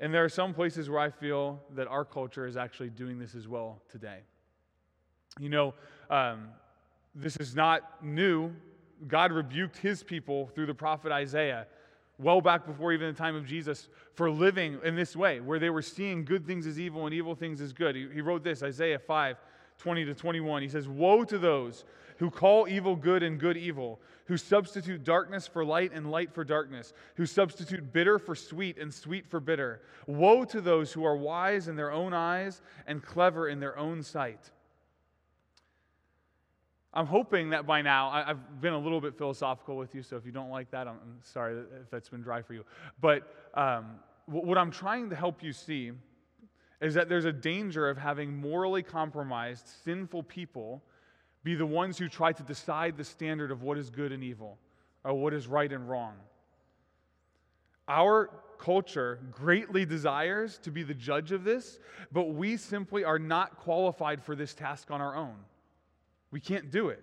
And 0.00 0.12
there 0.12 0.24
are 0.24 0.28
some 0.28 0.52
places 0.52 0.90
where 0.90 0.98
I 0.98 1.10
feel 1.10 1.62
that 1.76 1.86
our 1.86 2.04
culture 2.04 2.48
is 2.48 2.56
actually 2.56 2.90
doing 2.90 3.20
this 3.20 3.36
as 3.36 3.46
well 3.46 3.80
today. 3.88 4.18
You 5.38 5.50
know, 5.50 5.74
um, 6.10 6.48
this 7.14 7.36
is 7.36 7.54
not 7.54 8.04
new. 8.04 8.52
God 9.06 9.30
rebuked 9.30 9.76
his 9.76 10.02
people 10.02 10.48
through 10.48 10.66
the 10.66 10.74
prophet 10.74 11.12
Isaiah 11.12 11.68
well 12.18 12.40
back 12.40 12.66
before 12.66 12.92
even 12.92 13.06
the 13.06 13.16
time 13.16 13.36
of 13.36 13.46
Jesus 13.46 13.88
for 14.14 14.28
living 14.28 14.80
in 14.82 14.96
this 14.96 15.14
way, 15.14 15.38
where 15.38 15.60
they 15.60 15.70
were 15.70 15.82
seeing 15.82 16.24
good 16.24 16.44
things 16.44 16.66
as 16.66 16.80
evil 16.80 17.04
and 17.04 17.14
evil 17.14 17.36
things 17.36 17.60
as 17.60 17.72
good. 17.72 17.94
He, 17.94 18.08
he 18.12 18.20
wrote 18.20 18.42
this, 18.42 18.64
Isaiah 18.64 18.98
5 18.98 19.36
20 19.78 20.04
to 20.06 20.14
21. 20.14 20.62
He 20.62 20.68
says, 20.68 20.88
Woe 20.88 21.24
to 21.24 21.38
those 21.38 21.84
who 22.18 22.30
call 22.30 22.66
evil 22.68 22.96
good 22.96 23.22
and 23.22 23.38
good 23.38 23.56
evil, 23.56 24.00
who 24.26 24.36
substitute 24.36 25.04
darkness 25.04 25.46
for 25.46 25.64
light 25.64 25.92
and 25.92 26.10
light 26.10 26.32
for 26.32 26.44
darkness, 26.44 26.92
who 27.16 27.26
substitute 27.26 27.92
bitter 27.92 28.18
for 28.18 28.34
sweet 28.34 28.78
and 28.78 28.92
sweet 28.92 29.26
for 29.26 29.38
bitter. 29.38 29.82
Woe 30.06 30.44
to 30.46 30.60
those 30.60 30.92
who 30.92 31.04
are 31.04 31.16
wise 31.16 31.68
in 31.68 31.76
their 31.76 31.92
own 31.92 32.14
eyes 32.14 32.62
and 32.86 33.02
clever 33.02 33.48
in 33.48 33.60
their 33.60 33.78
own 33.78 34.02
sight. 34.02 34.50
I'm 36.94 37.06
hoping 37.06 37.50
that 37.50 37.66
by 37.66 37.82
now, 37.82 38.08
I've 38.08 38.62
been 38.62 38.72
a 38.72 38.78
little 38.78 39.02
bit 39.02 39.18
philosophical 39.18 39.76
with 39.76 39.94
you, 39.94 40.02
so 40.02 40.16
if 40.16 40.24
you 40.24 40.32
don't 40.32 40.48
like 40.48 40.70
that, 40.70 40.88
I'm 40.88 40.98
sorry 41.22 41.58
if 41.58 41.90
that's 41.90 42.08
been 42.08 42.22
dry 42.22 42.40
for 42.40 42.54
you. 42.54 42.64
But 43.02 43.34
um, 43.52 43.96
what 44.24 44.56
I'm 44.56 44.70
trying 44.70 45.10
to 45.10 45.16
help 45.16 45.42
you 45.42 45.52
see 45.52 45.92
is 46.80 46.94
that 46.94 47.08
there's 47.08 47.24
a 47.24 47.32
danger 47.32 47.88
of 47.88 47.96
having 47.96 48.36
morally 48.36 48.82
compromised, 48.82 49.68
sinful 49.84 50.22
people 50.24 50.82
be 51.42 51.54
the 51.54 51.66
ones 51.66 51.96
who 51.96 52.08
try 52.08 52.32
to 52.32 52.42
decide 52.42 52.96
the 52.96 53.04
standard 53.04 53.50
of 53.50 53.62
what 53.62 53.78
is 53.78 53.88
good 53.88 54.12
and 54.12 54.22
evil, 54.24 54.58
or 55.04 55.14
what 55.14 55.32
is 55.32 55.46
right 55.46 55.72
and 55.72 55.88
wrong. 55.88 56.14
Our 57.88 58.30
culture 58.58 59.20
greatly 59.30 59.84
desires 59.84 60.58
to 60.58 60.70
be 60.70 60.82
the 60.82 60.94
judge 60.94 61.30
of 61.30 61.44
this, 61.44 61.78
but 62.10 62.30
we 62.30 62.56
simply 62.56 63.04
are 63.04 63.18
not 63.18 63.58
qualified 63.58 64.22
for 64.24 64.34
this 64.34 64.54
task 64.54 64.90
on 64.90 65.00
our 65.00 65.14
own. 65.14 65.36
We 66.32 66.40
can't 66.40 66.70
do 66.70 66.88
it. 66.88 67.02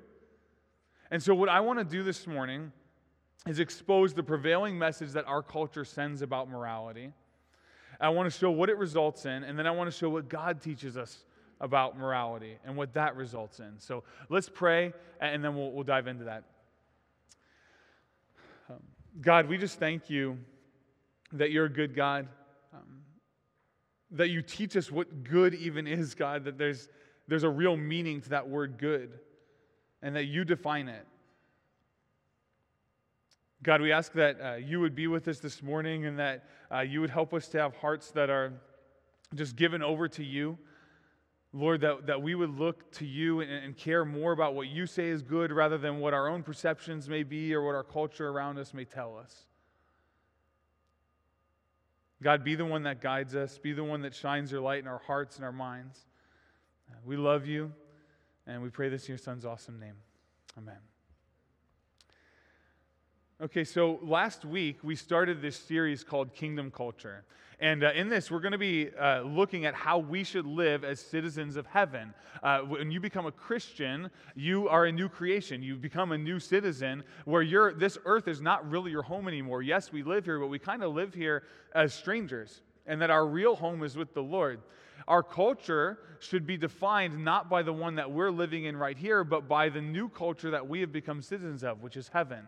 And 1.10 1.24
so, 1.24 1.34
what 1.34 1.48
I 1.48 1.62
want 1.62 1.80
to 1.80 1.86
do 1.86 2.04
this 2.04 2.28
morning 2.28 2.72
is 3.48 3.60
expose 3.60 4.14
the 4.14 4.24
prevailing 4.24 4.78
message 4.78 5.12
that 5.12 5.26
our 5.26 5.42
culture 5.42 5.86
sends 5.86 6.22
about 6.22 6.50
morality. 6.50 7.14
I 8.04 8.10
want 8.10 8.32
to 8.32 8.38
show 8.38 8.52
what 8.52 8.70
it 8.70 8.78
results 8.78 9.26
in, 9.26 9.44
and 9.44 9.58
then 9.58 9.66
I 9.66 9.72
want 9.72 9.90
to 9.90 9.98
show 9.98 10.10
what 10.10 10.28
God 10.28 10.62
teaches 10.62 10.98
us 10.98 11.24
about 11.62 11.98
morality 11.98 12.58
and 12.66 12.76
what 12.76 12.94
that 12.94 13.16
results 13.16 13.60
in. 13.60 13.80
So 13.80 14.04
let's 14.30 14.50
pray, 14.50 14.94
and 15.22 15.44
then 15.44 15.56
we'll, 15.56 15.72
we'll 15.72 15.86
dive 15.86 16.08
into 16.08 16.26
that. 16.26 16.44
Um, 18.70 18.80
God, 19.22 19.48
we 19.48 19.58
just 19.58 19.80
thank 19.80 20.10
you 20.10 20.38
that 21.32 21.52
you're 21.52 21.66
a 21.66 21.70
good 21.70 21.96
God, 21.96 22.28
um, 22.74 23.04
that 24.12 24.30
you 24.30 24.42
teach 24.42 24.76
us 24.76 24.92
what 24.92 25.24
good 25.24 25.54
even 25.56 25.88
is, 25.88 26.14
God, 26.14 26.44
that 26.44 26.58
there's 26.58 26.90
there's 27.28 27.44
a 27.44 27.50
real 27.50 27.78
meaning 27.78 28.20
to 28.22 28.30
that 28.30 28.50
word 28.50 28.78
good 28.78 29.18
and 30.02 30.16
that 30.16 30.26
you 30.26 30.44
define 30.44 30.90
it. 30.90 31.08
God, 33.64 33.80
we 33.82 33.94
ask 33.94 34.12
that 34.14 34.42
uh, 34.42 34.56
you 34.56 34.82
would 34.82 34.94
be 34.94 35.08
with 35.08 35.28
us 35.30 35.40
this 35.40 35.64
morning 35.64 36.06
and 36.06 36.20
that 36.20 36.44
uh, 36.70 36.82
you 36.82 37.00
would 37.00 37.10
help 37.10 37.34
us 37.34 37.48
to 37.50 37.60
have 37.60 37.74
hearts 37.78 38.12
that 38.12 38.30
are 38.30 38.52
just 39.34 39.56
given 39.56 39.82
over 39.82 40.10
to 40.10 40.24
you. 40.24 40.58
Lord, 41.54 41.82
that, 41.82 42.08
that 42.08 42.22
we 42.22 42.36
would 42.36 42.60
look 42.60 42.92
to 42.94 43.06
you 43.06 43.40
and, 43.40 43.52
and 43.52 43.78
care 43.78 44.04
more 44.04 44.34
about 44.34 44.54
what 44.54 44.68
you 44.68 44.86
say 44.86 45.08
is 45.08 45.22
good 45.22 45.52
rather 45.52 45.78
than 45.78 46.00
what 46.00 46.14
our 46.14 46.28
own 46.28 46.44
perceptions 46.44 47.08
may 47.08 47.24
be 47.24 47.54
or 47.54 47.66
what 47.66 47.76
our 47.76 47.84
culture 47.84 48.28
around 48.28 48.58
us 48.58 48.74
may 48.74 48.84
tell 48.84 49.18
us. 49.18 49.46
God, 52.22 52.44
be 52.44 52.56
the 52.56 52.66
one 52.66 52.84
that 52.84 53.02
guides 53.02 53.36
us, 53.36 53.58
be 53.58 53.72
the 53.72 53.84
one 53.84 54.02
that 54.02 54.14
shines 54.14 54.52
your 54.52 54.62
light 54.62 54.80
in 54.80 54.88
our 54.88 55.02
hearts 55.06 55.38
and 55.38 55.46
our 55.46 55.52
minds. 55.52 56.00
We 57.06 57.18
love 57.18 57.46
you, 57.46 57.72
and 58.46 58.62
we 58.62 58.70
pray 58.70 58.90
this 58.90 59.04
in 59.04 59.10
your 59.10 59.18
son's 59.18 59.46
awesome 59.46 59.80
name. 59.80 59.96
Amen. 60.58 60.93
Okay, 63.42 63.64
so 63.64 64.00
last 64.04 64.46
week 64.46 64.78
we 64.84 64.96
started 64.96 65.42
this 65.42 65.56
series 65.56 66.04
called 66.04 66.36
Kingdom 66.36 66.70
Culture. 66.70 67.26
And 67.60 67.84
uh, 67.84 67.92
in 67.96 68.08
this, 68.08 68.30
we're 68.30 68.40
going 68.40 68.52
to 68.52 68.60
be 68.60 68.92
uh, 68.96 69.22
looking 69.22 69.66
at 69.66 69.74
how 69.74 69.98
we 69.98 70.24
should 70.24 70.46
live 70.46 70.84
as 70.84 71.00
citizens 71.00 71.56
of 71.56 71.66
heaven. 71.66 72.14
Uh, 72.44 72.60
when 72.60 72.92
you 72.92 73.00
become 73.00 73.26
a 73.26 73.32
Christian, 73.32 74.12
you 74.36 74.70
are 74.70 74.86
a 74.86 74.92
new 74.92 75.10
creation. 75.10 75.64
You 75.64 75.78
become 75.78 76.12
a 76.12 76.18
new 76.18 76.40
citizen 76.40 77.04
where 77.26 77.42
you're, 77.42 77.74
this 77.74 77.98
earth 78.06 78.28
is 78.28 78.40
not 78.40 78.70
really 78.70 78.92
your 78.92 79.02
home 79.02 79.28
anymore. 79.28 79.64
Yes, 79.64 79.92
we 79.92 80.04
live 80.04 80.26
here, 80.26 80.40
but 80.40 80.48
we 80.48 80.60
kind 80.60 80.84
of 80.84 80.94
live 80.94 81.16
here 81.16 81.44
as 81.74 81.92
strangers, 81.92 82.62
and 82.86 83.02
that 83.02 83.10
our 83.10 83.26
real 83.26 83.56
home 83.56 83.82
is 83.84 83.98
with 83.98 84.14
the 84.14 84.24
Lord. 84.24 84.62
Our 85.08 85.24
culture 85.24 85.98
should 86.20 86.46
be 86.46 86.56
defined 86.56 87.26
not 87.26 87.50
by 87.50 87.64
the 87.64 87.74
one 87.74 87.96
that 87.96 88.12
we're 88.12 88.32
living 88.32 88.66
in 88.66 88.78
right 88.78 88.98
here, 88.98 89.24
but 89.24 89.48
by 89.48 89.70
the 89.70 89.82
new 89.82 90.08
culture 90.08 90.52
that 90.52 90.70
we 90.70 90.82
have 90.82 90.92
become 90.92 91.22
citizens 91.22 91.64
of, 91.64 91.82
which 91.82 91.98
is 91.98 92.10
heaven. 92.10 92.46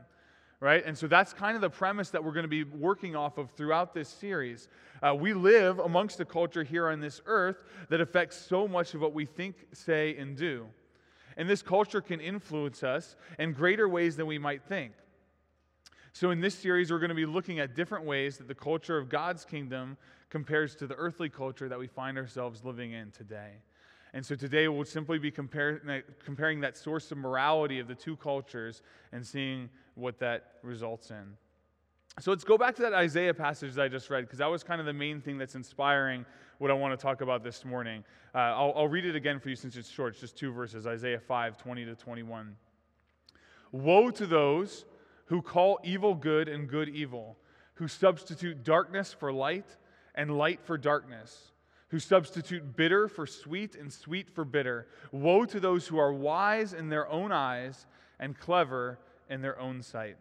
Right? 0.61 0.83
And 0.85 0.97
so 0.97 1.07
that's 1.07 1.33
kind 1.33 1.55
of 1.55 1.61
the 1.61 1.69
premise 1.69 2.09
that 2.11 2.23
we're 2.23 2.31
going 2.31 2.43
to 2.43 2.47
be 2.47 2.63
working 2.63 3.15
off 3.15 3.37
of 3.37 3.51
throughout 3.51 3.93
this 3.93 4.07
series. 4.07 4.69
Uh, 5.03 5.13
we 5.13 5.33
live 5.33 5.79
amongst 5.79 6.19
a 6.21 6.25
culture 6.25 6.63
here 6.63 6.87
on 6.87 7.01
this 7.01 7.21
earth 7.25 7.57
that 7.89 7.99
affects 7.99 8.37
so 8.37 8.67
much 8.67 8.93
of 8.93 9.01
what 9.01 9.13
we 9.13 9.25
think, 9.25 9.55
say, 9.73 10.15
and 10.17 10.37
do. 10.37 10.65
And 11.37 11.49
this 11.49 11.61
culture 11.61 12.01
can 12.01 12.21
influence 12.21 12.83
us 12.83 13.15
in 13.37 13.51
greater 13.51 13.89
ways 13.89 14.15
than 14.15 14.27
we 14.27 14.37
might 14.37 14.63
think. 14.63 14.93
So, 16.13 16.31
in 16.31 16.39
this 16.39 16.55
series, 16.55 16.91
we're 16.91 16.99
going 16.99 17.09
to 17.09 17.15
be 17.15 17.25
looking 17.25 17.59
at 17.59 17.75
different 17.75 18.05
ways 18.05 18.37
that 18.37 18.47
the 18.47 18.55
culture 18.55 18.97
of 18.97 19.09
God's 19.09 19.43
kingdom 19.43 19.97
compares 20.29 20.73
to 20.75 20.87
the 20.87 20.95
earthly 20.95 21.27
culture 21.29 21.67
that 21.67 21.77
we 21.77 21.87
find 21.87 22.17
ourselves 22.17 22.63
living 22.63 22.93
in 22.93 23.11
today. 23.11 23.51
And 24.15 24.25
so 24.25 24.33
today 24.33 24.69
we'll 24.69 24.85
simply 24.85 25.19
be 25.19 25.29
compare, 25.29 26.03
comparing 26.23 26.61
that 26.61 26.77
source 26.77 27.11
of 27.11 27.17
morality 27.17 27.79
of 27.79 27.89
the 27.89 27.93
two 27.93 28.15
cultures 28.15 28.81
and 29.11 29.27
seeing 29.27 29.69
what 29.95 30.19
that 30.19 30.53
results 30.63 31.11
in. 31.11 31.33
So 32.21 32.31
let's 32.31 32.45
go 32.45 32.57
back 32.57 32.75
to 32.75 32.81
that 32.83 32.93
Isaiah 32.93 33.33
passage 33.33 33.73
that 33.73 33.83
I 33.83 33.87
just 33.89 34.09
read, 34.09 34.21
because 34.21 34.39
that 34.39 34.49
was 34.49 34.63
kind 34.63 34.79
of 34.79 34.87
the 34.87 34.93
main 34.93 35.19
thing 35.19 35.37
that's 35.37 35.55
inspiring 35.55 36.25
what 36.59 36.71
I 36.71 36.73
want 36.75 36.97
to 36.97 37.03
talk 37.03 37.19
about 37.19 37.43
this 37.43 37.65
morning. 37.65 38.05
Uh, 38.33 38.37
I'll, 38.37 38.73
I'll 38.77 38.87
read 38.87 39.05
it 39.05 39.17
again 39.17 39.37
for 39.37 39.49
you 39.49 39.55
since 39.57 39.75
it's 39.75 39.89
short, 39.89 40.13
it's 40.13 40.21
just 40.21 40.37
two 40.37 40.53
verses 40.53 40.87
Isaiah 40.87 41.19
5 41.19 41.57
20 41.57 41.83
to 41.83 41.95
21. 41.95 42.55
Woe 43.73 44.11
to 44.11 44.25
those 44.25 44.85
who 45.25 45.41
call 45.41 45.77
evil 45.83 46.15
good 46.15 46.47
and 46.47 46.69
good 46.69 46.87
evil, 46.87 47.35
who 47.73 47.89
substitute 47.89 48.63
darkness 48.63 49.11
for 49.11 49.33
light 49.33 49.75
and 50.13 50.37
light 50.37 50.61
for 50.63 50.77
darkness, 50.77 51.51
who 51.89 51.99
substitute 51.99 52.75
bitter 52.75 53.07
for 53.07 53.27
sweet 53.27 53.75
and 53.75 53.91
sweet 53.91 54.29
for 54.29 54.43
bitter. 54.43 54.87
Woe 55.11 55.45
to 55.45 55.59
those 55.59 55.87
who 55.87 55.97
are 55.97 56.11
wise 56.11 56.73
in 56.73 56.89
their 56.89 57.09
own 57.09 57.31
eyes 57.31 57.85
and 58.19 58.37
clever 58.37 58.99
in 59.29 59.41
their 59.41 59.59
own 59.59 59.81
sight. 59.81 60.17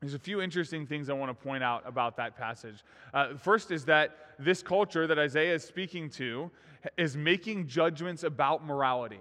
There's 0.00 0.14
a 0.14 0.18
few 0.18 0.42
interesting 0.42 0.86
things 0.86 1.08
I 1.08 1.14
want 1.14 1.30
to 1.30 1.44
point 1.44 1.64
out 1.64 1.82
about 1.86 2.16
that 2.18 2.36
passage. 2.36 2.84
Uh, 3.14 3.34
first 3.36 3.70
is 3.70 3.86
that 3.86 4.16
this 4.38 4.62
culture 4.62 5.06
that 5.06 5.18
Isaiah 5.18 5.54
is 5.54 5.64
speaking 5.64 6.10
to 6.10 6.50
is 6.98 7.16
making 7.16 7.66
judgments 7.66 8.22
about 8.22 8.64
morality. 8.64 9.20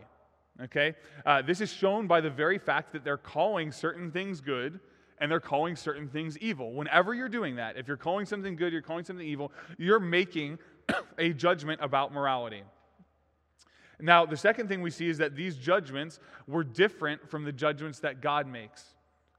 Okay? 0.61 0.95
Uh, 1.25 1.41
this 1.41 1.61
is 1.61 1.71
shown 1.71 2.07
by 2.07 2.19
the 2.19 2.29
very 2.29 2.57
fact 2.57 2.91
that 2.93 3.03
they're 3.05 3.17
calling 3.17 3.71
certain 3.71 4.11
things 4.11 4.41
good 4.41 4.79
and 5.19 5.31
they're 5.31 5.39
calling 5.39 5.77
certain 5.77 6.09
things 6.09 6.37
evil. 6.39 6.73
Whenever 6.73 7.13
you're 7.13 7.29
doing 7.29 7.55
that, 7.55 7.77
if 7.77 7.87
you're 7.87 7.95
calling 7.95 8.25
something 8.25 8.55
good, 8.57 8.73
you're 8.73 8.81
calling 8.81 9.05
something 9.05 9.25
evil, 9.25 9.51
you're 9.77 9.99
making 9.99 10.59
a 11.17 11.33
judgment 11.33 11.81
about 11.81 12.13
morality. 12.13 12.63
Now, 13.99 14.25
the 14.25 14.37
second 14.37 14.67
thing 14.67 14.81
we 14.81 14.91
see 14.91 15.07
is 15.07 15.17
that 15.19 15.35
these 15.35 15.55
judgments 15.55 16.19
were 16.47 16.63
different 16.63 17.29
from 17.29 17.43
the 17.45 17.51
judgments 17.51 17.99
that 17.99 18.21
God 18.21 18.47
makes, 18.47 18.83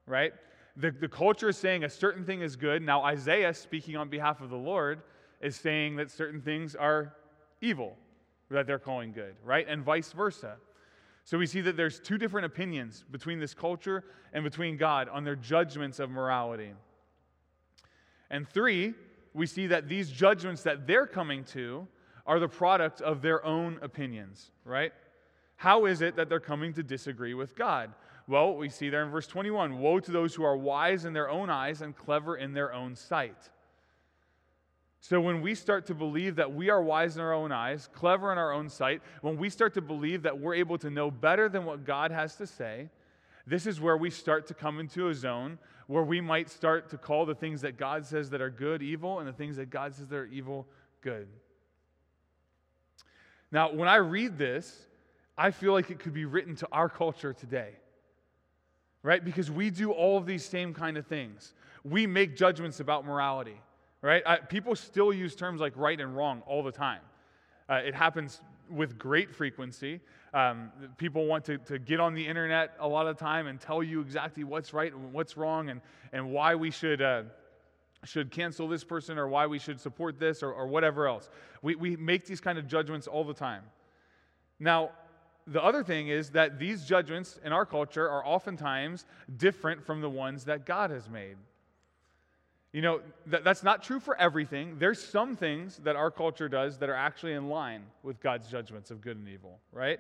right? 0.07 0.33
The, 0.77 0.91
the 0.91 1.09
culture 1.09 1.51
is 1.51 1.59
saying 1.59 1.85
a 1.85 1.91
certain 1.91 2.25
thing 2.25 2.41
is 2.41 2.57
good. 2.57 2.83
Now, 2.83 3.03
Isaiah, 3.03 3.53
speaking 3.53 3.97
on 3.97 4.09
behalf 4.09 4.41
of 4.41 4.51
the 4.51 4.57
Lord, 4.57 5.03
is 5.41 5.57
saying 5.57 5.97
that 5.97 6.11
certain 6.11 6.41
things 6.41 6.75
are 6.75 7.15
evil, 7.61 7.97
that 8.51 8.67
they're 8.67 8.79
calling 8.79 9.13
good, 9.13 9.35
right? 9.45 9.67
And 9.69 9.83
vice 9.83 10.13
versa. 10.13 10.57
So 11.25 11.37
we 11.37 11.47
see 11.47 11.61
that 11.63 11.77
there's 11.77 11.99
two 11.99 12.19
different 12.19 12.47
opinions 12.47 13.05
between 13.11 13.41
this 13.41 13.53
culture 13.53 14.05
and 14.33 14.45
between 14.45 14.77
God 14.77 15.09
on 15.09 15.25
their 15.25 15.37
judgments 15.37 15.99
of 15.99 16.09
morality. 16.09 16.73
And 18.31 18.49
three, 18.49 18.95
we 19.37 19.47
see 19.47 19.67
that 19.67 19.89
these 19.89 20.11
judgments 20.11 20.63
that 20.63 20.87
they're 20.87 21.07
coming 21.07 21.45
to 21.45 21.87
are 22.27 22.41
the 22.41 22.49
product 22.49 23.03
of 23.03 23.21
their 23.21 23.45
own 23.45 23.79
opinions, 23.83 24.51
right? 24.65 24.93
How 25.57 25.85
is 25.85 26.01
it 26.01 26.17
that 26.17 26.29
they're 26.29 26.41
coming 26.41 26.73
to 26.73 26.83
disagree 26.83 27.35
with 27.35 27.55
God? 27.55 27.93
Well, 28.27 28.57
we 28.57 28.71
see 28.71 28.89
there 28.89 29.05
in 29.05 29.11
verse 29.11 29.27
21 29.27 29.79
Woe 29.79 30.01
to 30.01 30.11
those 30.11 30.35
who 30.35 30.43
are 30.43 30.57
wise 30.57 31.05
in 31.05 31.13
their 31.13 31.29
own 31.29 31.51
eyes 31.51 31.83
and 31.83 31.95
clever 31.95 32.37
in 32.37 32.55
their 32.55 32.73
own 32.73 32.97
sight. 32.97 33.37
So, 35.01 35.21
when 35.21 35.43
we 35.43 35.55
start 35.55 35.87
to 35.87 35.95
believe 35.95 36.37
that 36.37 36.53
we 36.53 36.71
are 36.71 36.83
wise 36.83 37.17
in 37.17 37.23
our 37.23 37.35
own 37.35 37.53
eyes, 37.53 37.89
clever 37.93 38.33
in 38.33 38.39
our 38.39 38.53
own 38.53 38.69
sight, 38.71 39.03
when 39.21 39.37
we 39.37 39.51
start 39.51 39.75
to 39.75 39.83
believe 39.83 40.23
that 40.23 40.41
we're 40.41 40.55
able 40.55 40.79
to 40.79 40.91
know 40.91 41.11
better 41.11 41.49
than 41.49 41.65
what 41.65 41.85
God 41.85 42.11
has 42.11 42.37
to 42.37 42.47
say, 42.47 42.89
this 43.47 43.67
is 43.67 43.81
where 43.81 43.97
we 43.97 44.11
start 44.11 44.47
to 44.49 44.55
come 44.55 44.81
into 44.81 45.09
a 45.09 45.15
zone 45.15 45.59
where 45.87 46.03
we 46.03 46.21
might 46.21 46.51
start 46.51 46.91
to 46.91 46.99
call 46.99 47.27
the 47.27 47.35
things 47.35 47.61
that 47.61 47.77
God 47.77 48.05
says 48.05 48.31
that 48.31 48.41
are 48.41 48.51
good 48.51 48.83
evil 48.83 49.21
and 49.21 49.29
the 49.29 49.33
things 49.33 49.57
that 49.57 49.71
God 49.71 49.95
says 49.95 50.09
that 50.09 50.17
are 50.17 50.27
evil 50.27 50.67
good. 51.01 51.29
Now, 53.53 53.73
when 53.73 53.89
I 53.89 53.97
read 53.97 54.37
this, 54.37 54.87
I 55.39 55.51
feel 55.51 55.73
like 55.73 55.91
it 55.91 55.99
could 55.99 56.13
be 56.13 56.25
written 56.25 56.57
to 56.57 56.69
our 56.73 56.89
culture 56.89 57.33
today. 57.33 57.71
Right? 59.03 59.25
Because 59.25 59.51
we 59.51 59.71
do 59.71 59.93
all 59.93 60.19
of 60.19 60.27
these 60.27 60.45
same 60.45 60.75
kind 60.75 60.97
of 60.97 61.07
things. 61.07 61.55
We 61.85 62.09
make 62.09 62.37
judgments 62.37 62.81
about 62.81 63.05
morality. 63.05 63.61
Right? 64.03 64.23
I, 64.27 64.39
people 64.39 64.75
still 64.75 65.13
use 65.13 65.37
terms 65.37 65.61
like 65.61 65.73
right 65.77 66.01
and 66.01 66.17
wrong 66.17 66.43
all 66.47 66.65
the 66.65 66.73
time. 66.73 67.01
Uh, 67.69 67.75
it 67.75 67.95
happens 67.95 68.41
with 68.71 68.99
great 68.99 69.35
frequency. 69.35 70.01
Um, 70.35 70.71
people 70.97 71.27
want 71.27 71.45
to, 71.47 71.59
to 71.59 71.79
get 71.79 72.01
on 72.01 72.15
the 72.15 72.27
internet 72.27 72.75
a 72.81 72.89
lot 72.89 73.07
of 73.07 73.17
time 73.17 73.47
and 73.47 73.61
tell 73.61 73.83
you 73.83 74.01
exactly 74.01 74.45
what's 74.45 74.73
right 74.73 74.93
and 74.93 75.13
what's 75.13 75.37
wrong 75.37 75.71
and, 75.71 75.81
and 76.13 76.31
why 76.31 76.55
we 76.55 76.71
should, 76.71 77.01
uh, 77.01 77.23
should 78.05 78.31
cancel 78.31 78.69
this 78.69 78.85
person 78.85 79.19
or 79.19 79.29
why 79.29 79.47
we 79.47 79.59
should 79.59 79.81
support 79.81 80.19
this 80.19 80.43
or, 80.43 80.53
or 80.53 80.67
whatever 80.67 81.07
else. 81.07 81.31
We, 81.63 81.75
we 81.77 81.97
make 81.97 82.27
these 82.27 82.41
kind 82.41 82.59
of 82.59 82.67
judgments 82.67 83.07
all 83.07 83.25
the 83.25 83.35
time. 83.35 83.63
Now, 84.59 84.91
the 85.47 85.63
other 85.63 85.85
thing 85.85 86.09
is 86.09 86.31
that 86.31 86.59
these 86.59 86.85
judgments 86.85 87.39
in 87.45 87.53
our 87.53 87.65
culture 87.65 88.09
are 88.09 88.25
oftentimes 88.27 89.07
different 89.37 89.85
from 89.85 90.01
the 90.01 90.11
ones 90.11 90.45
that 90.45 90.67
God 90.67 90.91
has 90.91 91.09
made. 91.09 91.37
You 92.77 92.83
know, 92.83 93.01
th- 93.31 93.43
that's 93.43 93.63
not 93.63 93.83
true 93.83 93.99
for 93.99 94.15
everything. 94.19 94.77
There's 94.79 95.03
some 95.03 95.35
things 95.35 95.79
that 95.79 95.97
our 95.97 96.11
culture 96.11 96.47
does 96.47 96.77
that 96.77 96.91
are 96.91 96.95
actually 96.95 97.33
in 97.33 97.49
line 97.49 97.85
with 98.03 98.21
God's 98.21 98.49
judgments 98.49 98.91
of 98.91 99.01
good 99.01 99.17
and 99.17 99.27
evil, 99.27 99.61
right? 99.73 99.99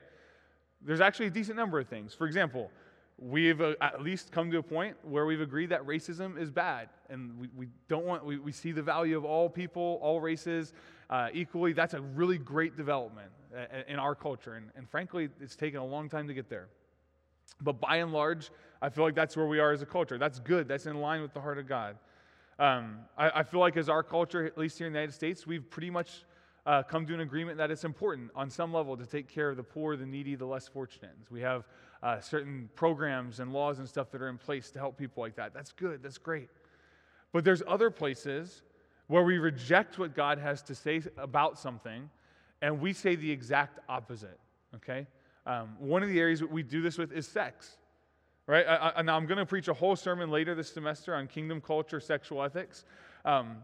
There's 0.82 1.00
actually 1.00 1.28
a 1.28 1.30
decent 1.30 1.56
number 1.56 1.80
of 1.80 1.88
things. 1.88 2.12
For 2.12 2.26
example, 2.26 2.70
we've 3.18 3.62
uh, 3.62 3.76
at 3.80 4.02
least 4.02 4.30
come 4.30 4.50
to 4.50 4.58
a 4.58 4.62
point 4.62 4.94
where 5.04 5.24
we've 5.24 5.40
agreed 5.40 5.70
that 5.70 5.86
racism 5.86 6.38
is 6.38 6.50
bad. 6.50 6.90
And 7.08 7.38
we, 7.38 7.48
we 7.56 7.68
don't 7.88 8.04
want, 8.04 8.26
we, 8.26 8.36
we 8.36 8.52
see 8.52 8.72
the 8.72 8.82
value 8.82 9.16
of 9.16 9.24
all 9.24 9.48
people, 9.48 9.98
all 10.02 10.20
races 10.20 10.74
uh, 11.08 11.28
equally. 11.32 11.72
That's 11.72 11.94
a 11.94 12.02
really 12.02 12.36
great 12.36 12.76
development 12.76 13.30
uh, 13.56 13.84
in 13.88 13.98
our 13.98 14.14
culture. 14.14 14.52
And, 14.52 14.66
and 14.76 14.86
frankly, 14.86 15.30
it's 15.40 15.56
taken 15.56 15.80
a 15.80 15.86
long 15.86 16.10
time 16.10 16.28
to 16.28 16.34
get 16.34 16.50
there. 16.50 16.68
But 17.62 17.80
by 17.80 17.96
and 17.96 18.12
large, 18.12 18.50
I 18.82 18.90
feel 18.90 19.04
like 19.04 19.14
that's 19.14 19.34
where 19.34 19.46
we 19.46 19.60
are 19.60 19.72
as 19.72 19.80
a 19.80 19.86
culture. 19.86 20.18
That's 20.18 20.40
good, 20.40 20.68
that's 20.68 20.84
in 20.84 21.00
line 21.00 21.22
with 21.22 21.32
the 21.32 21.40
heart 21.40 21.56
of 21.56 21.66
God. 21.66 21.96
Um, 22.58 23.00
I, 23.18 23.40
I, 23.40 23.42
feel 23.42 23.60
like 23.60 23.76
as 23.76 23.90
our 23.90 24.02
culture, 24.02 24.46
at 24.46 24.56
least 24.56 24.78
here 24.78 24.86
in 24.86 24.92
the 24.94 24.98
United 24.98 25.12
States, 25.12 25.46
we've 25.46 25.68
pretty 25.68 25.90
much 25.90 26.24
uh, 26.64 26.82
come 26.82 27.06
to 27.06 27.12
an 27.12 27.20
agreement 27.20 27.58
that 27.58 27.70
it's 27.70 27.84
important 27.84 28.30
on 28.34 28.48
some 28.48 28.72
level 28.72 28.96
to 28.96 29.04
take 29.04 29.28
care 29.28 29.50
of 29.50 29.58
the 29.58 29.62
poor, 29.62 29.94
the 29.94 30.06
needy, 30.06 30.34
the 30.36 30.46
less 30.46 30.66
fortunate. 30.66 31.14
We 31.30 31.42
have 31.42 31.64
uh, 32.02 32.18
certain 32.20 32.70
programs 32.74 33.40
and 33.40 33.52
laws 33.52 33.78
and 33.78 33.86
stuff 33.86 34.10
that 34.10 34.22
are 34.22 34.30
in 34.30 34.38
place 34.38 34.70
to 34.70 34.78
help 34.78 34.96
people 34.96 35.22
like 35.22 35.36
that. 35.36 35.52
That's 35.52 35.70
good, 35.70 36.02
that's 36.02 36.16
great. 36.16 36.48
But 37.32 37.44
there's 37.44 37.62
other 37.68 37.90
places 37.90 38.62
where 39.08 39.22
we 39.22 39.36
reject 39.36 39.98
what 39.98 40.14
God 40.14 40.38
has 40.38 40.62
to 40.62 40.74
say 40.74 41.02
about 41.18 41.58
something 41.58 42.08
and 42.62 42.80
we 42.80 42.94
say 42.94 43.16
the 43.16 43.30
exact 43.30 43.80
opposite, 43.86 44.38
okay? 44.74 45.06
Um, 45.44 45.76
one 45.78 46.02
of 46.02 46.08
the 46.08 46.18
areas 46.18 46.40
that 46.40 46.50
we 46.50 46.62
do 46.62 46.80
this 46.80 46.96
with 46.96 47.12
is 47.12 47.28
sex 47.28 47.76
right? 48.46 48.66
I, 48.66 48.92
I, 48.96 49.02
now, 49.02 49.16
I'm 49.16 49.26
going 49.26 49.38
to 49.38 49.46
preach 49.46 49.68
a 49.68 49.74
whole 49.74 49.96
sermon 49.96 50.30
later 50.30 50.54
this 50.54 50.72
semester 50.72 51.14
on 51.14 51.26
kingdom 51.26 51.60
culture, 51.60 52.00
sexual 52.00 52.42
ethics. 52.42 52.84
Um, 53.24 53.58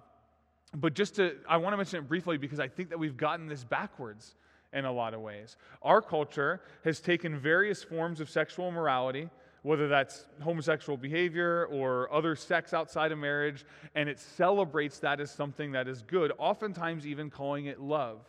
but 0.74 0.94
just 0.94 1.16
to, 1.16 1.36
I 1.48 1.58
want 1.58 1.72
to 1.74 1.76
mention 1.76 1.98
it 2.00 2.08
briefly 2.08 2.38
because 2.38 2.58
I 2.58 2.68
think 2.68 2.90
that 2.90 2.98
we've 2.98 3.16
gotten 3.16 3.46
this 3.46 3.64
backwards 3.64 4.34
in 4.72 4.84
a 4.84 4.92
lot 4.92 5.14
of 5.14 5.20
ways. 5.20 5.56
Our 5.82 6.00
culture 6.00 6.62
has 6.84 7.00
taken 7.00 7.38
various 7.38 7.82
forms 7.82 8.20
of 8.20 8.30
sexual 8.30 8.70
morality, 8.70 9.28
whether 9.62 9.86
that's 9.86 10.24
homosexual 10.40 10.96
behavior 10.96 11.66
or 11.66 12.12
other 12.12 12.34
sex 12.34 12.72
outside 12.72 13.12
of 13.12 13.18
marriage, 13.18 13.64
and 13.94 14.08
it 14.08 14.18
celebrates 14.18 14.98
that 15.00 15.20
as 15.20 15.30
something 15.30 15.72
that 15.72 15.88
is 15.88 16.02
good, 16.02 16.32
oftentimes 16.38 17.06
even 17.06 17.30
calling 17.30 17.66
it 17.66 17.80
love. 17.80 18.20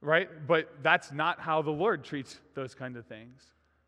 Right? 0.00 0.28
But 0.46 0.70
that's 0.82 1.10
not 1.10 1.40
how 1.40 1.62
the 1.62 1.72
Lord 1.72 2.04
treats 2.04 2.38
those 2.54 2.74
kind 2.74 2.96
of 2.96 3.06
things. 3.06 3.42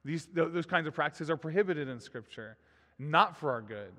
These, 0.05 0.29
those 0.33 0.67
kinds 0.67 0.87
of 0.87 0.95
practices 0.95 1.31
are 1.31 1.37
prohibited 1.37 1.89
in 1.89 2.01
Scripture, 2.01 2.57
not 2.99 3.37
for 3.37 3.51
our 3.51 3.61
good. 3.61 3.93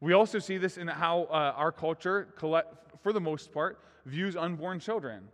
We 0.00 0.12
also 0.12 0.38
see 0.38 0.58
this 0.58 0.76
in 0.76 0.86
how 0.88 1.22
uh, 1.30 1.54
our 1.56 1.72
culture, 1.72 2.28
for 2.38 3.12
the 3.12 3.20
most 3.20 3.52
part, 3.52 3.80
views 4.04 4.36
unborn 4.36 4.80
children. 4.80 5.28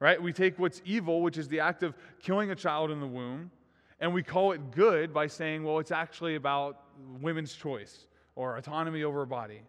Right? 0.00 0.20
We 0.20 0.32
take 0.32 0.58
what's 0.58 0.80
evil, 0.84 1.20
which 1.20 1.36
is 1.36 1.46
the 1.46 1.60
act 1.60 1.82
of 1.82 1.94
killing 2.22 2.50
a 2.50 2.54
child 2.54 2.90
in 2.90 3.00
the 3.00 3.06
womb, 3.06 3.50
and 4.00 4.14
we 4.14 4.22
call 4.22 4.52
it 4.52 4.70
good 4.70 5.12
by 5.12 5.26
saying, 5.26 5.62
well, 5.62 5.78
it's 5.78 5.92
actually 5.92 6.36
about 6.36 6.82
women's 7.20 7.52
choice 7.52 8.06
or 8.34 8.56
autonomy 8.56 9.04
over 9.04 9.22
a 9.22 9.26
body. 9.26 9.60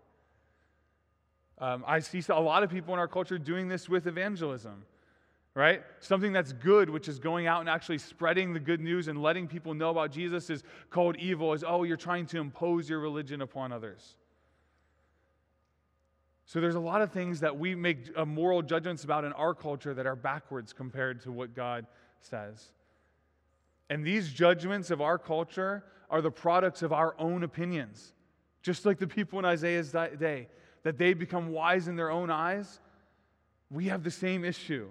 Um, 1.58 1.84
I 1.86 2.00
see 2.00 2.24
a 2.30 2.40
lot 2.40 2.64
of 2.64 2.70
people 2.70 2.94
in 2.94 3.00
our 3.00 3.10
culture 3.10 3.38
doing 3.38 3.68
this 3.68 3.90
with 3.90 4.08
evangelism 4.08 4.86
right? 5.54 5.84
Something 6.00 6.32
that's 6.32 6.54
good, 6.54 6.90
which 6.90 7.08
is 7.08 7.20
going 7.20 7.48
out 7.48 7.60
and 7.60 7.70
actually 7.70 7.98
spreading 7.98 8.54
the 8.54 8.60
good 8.60 8.80
news 8.80 9.08
and 9.08 9.22
letting 9.22 9.48
people 9.48 9.74
know 9.74 9.90
about 9.90 10.12
Jesus, 10.12 10.50
is 10.50 10.64
called 10.90 11.18
evil, 11.18 11.54
is, 11.54 11.64
oh, 11.68 11.84
you're 11.84 11.98
trying 11.98 12.26
to 12.28 12.40
impose 12.40 12.90
your 12.90 13.00
religion 13.00 13.42
upon 13.42 13.72
others. 13.72 14.16
So 16.46 16.60
there's 16.60 16.76
a 16.76 16.80
lot 16.80 17.02
of 17.02 17.12
things 17.12 17.40
that 17.42 17.58
we 17.58 17.76
make 17.76 18.16
moral 18.26 18.62
judgments 18.62 19.04
about 19.04 19.24
in 19.24 19.34
our 19.34 19.54
culture 19.54 19.94
that 19.94 20.06
are 20.06 20.16
backwards 20.16 20.74
compared 20.74 21.22
to 21.24 21.32
what 21.32 21.56
God 21.56 21.86
says. 22.20 22.72
And 23.90 24.06
these 24.06 24.32
judgments 24.32 24.92
of 24.92 25.02
our 25.02 25.18
culture 25.18 25.84
are 26.10 26.22
the 26.22 26.32
products 26.32 26.82
of 26.82 26.92
our 26.92 27.16
own 27.20 27.44
opinions. 27.44 28.14
Just 28.62 28.86
like 28.86 29.00
the 29.00 29.08
people 29.08 29.40
in 29.40 29.46
Isaiah's 29.46 29.92
day, 29.92 30.48
that 30.84 30.98
they 30.98 31.14
become 31.14 31.52
wise 31.52 31.88
in 31.88 31.96
their 31.96 32.12
own 32.12 32.30
eyes, 32.30 32.80
we 33.70 33.86
have 33.86 34.04
the 34.04 34.12
same 34.12 34.44
issue. 34.44 34.90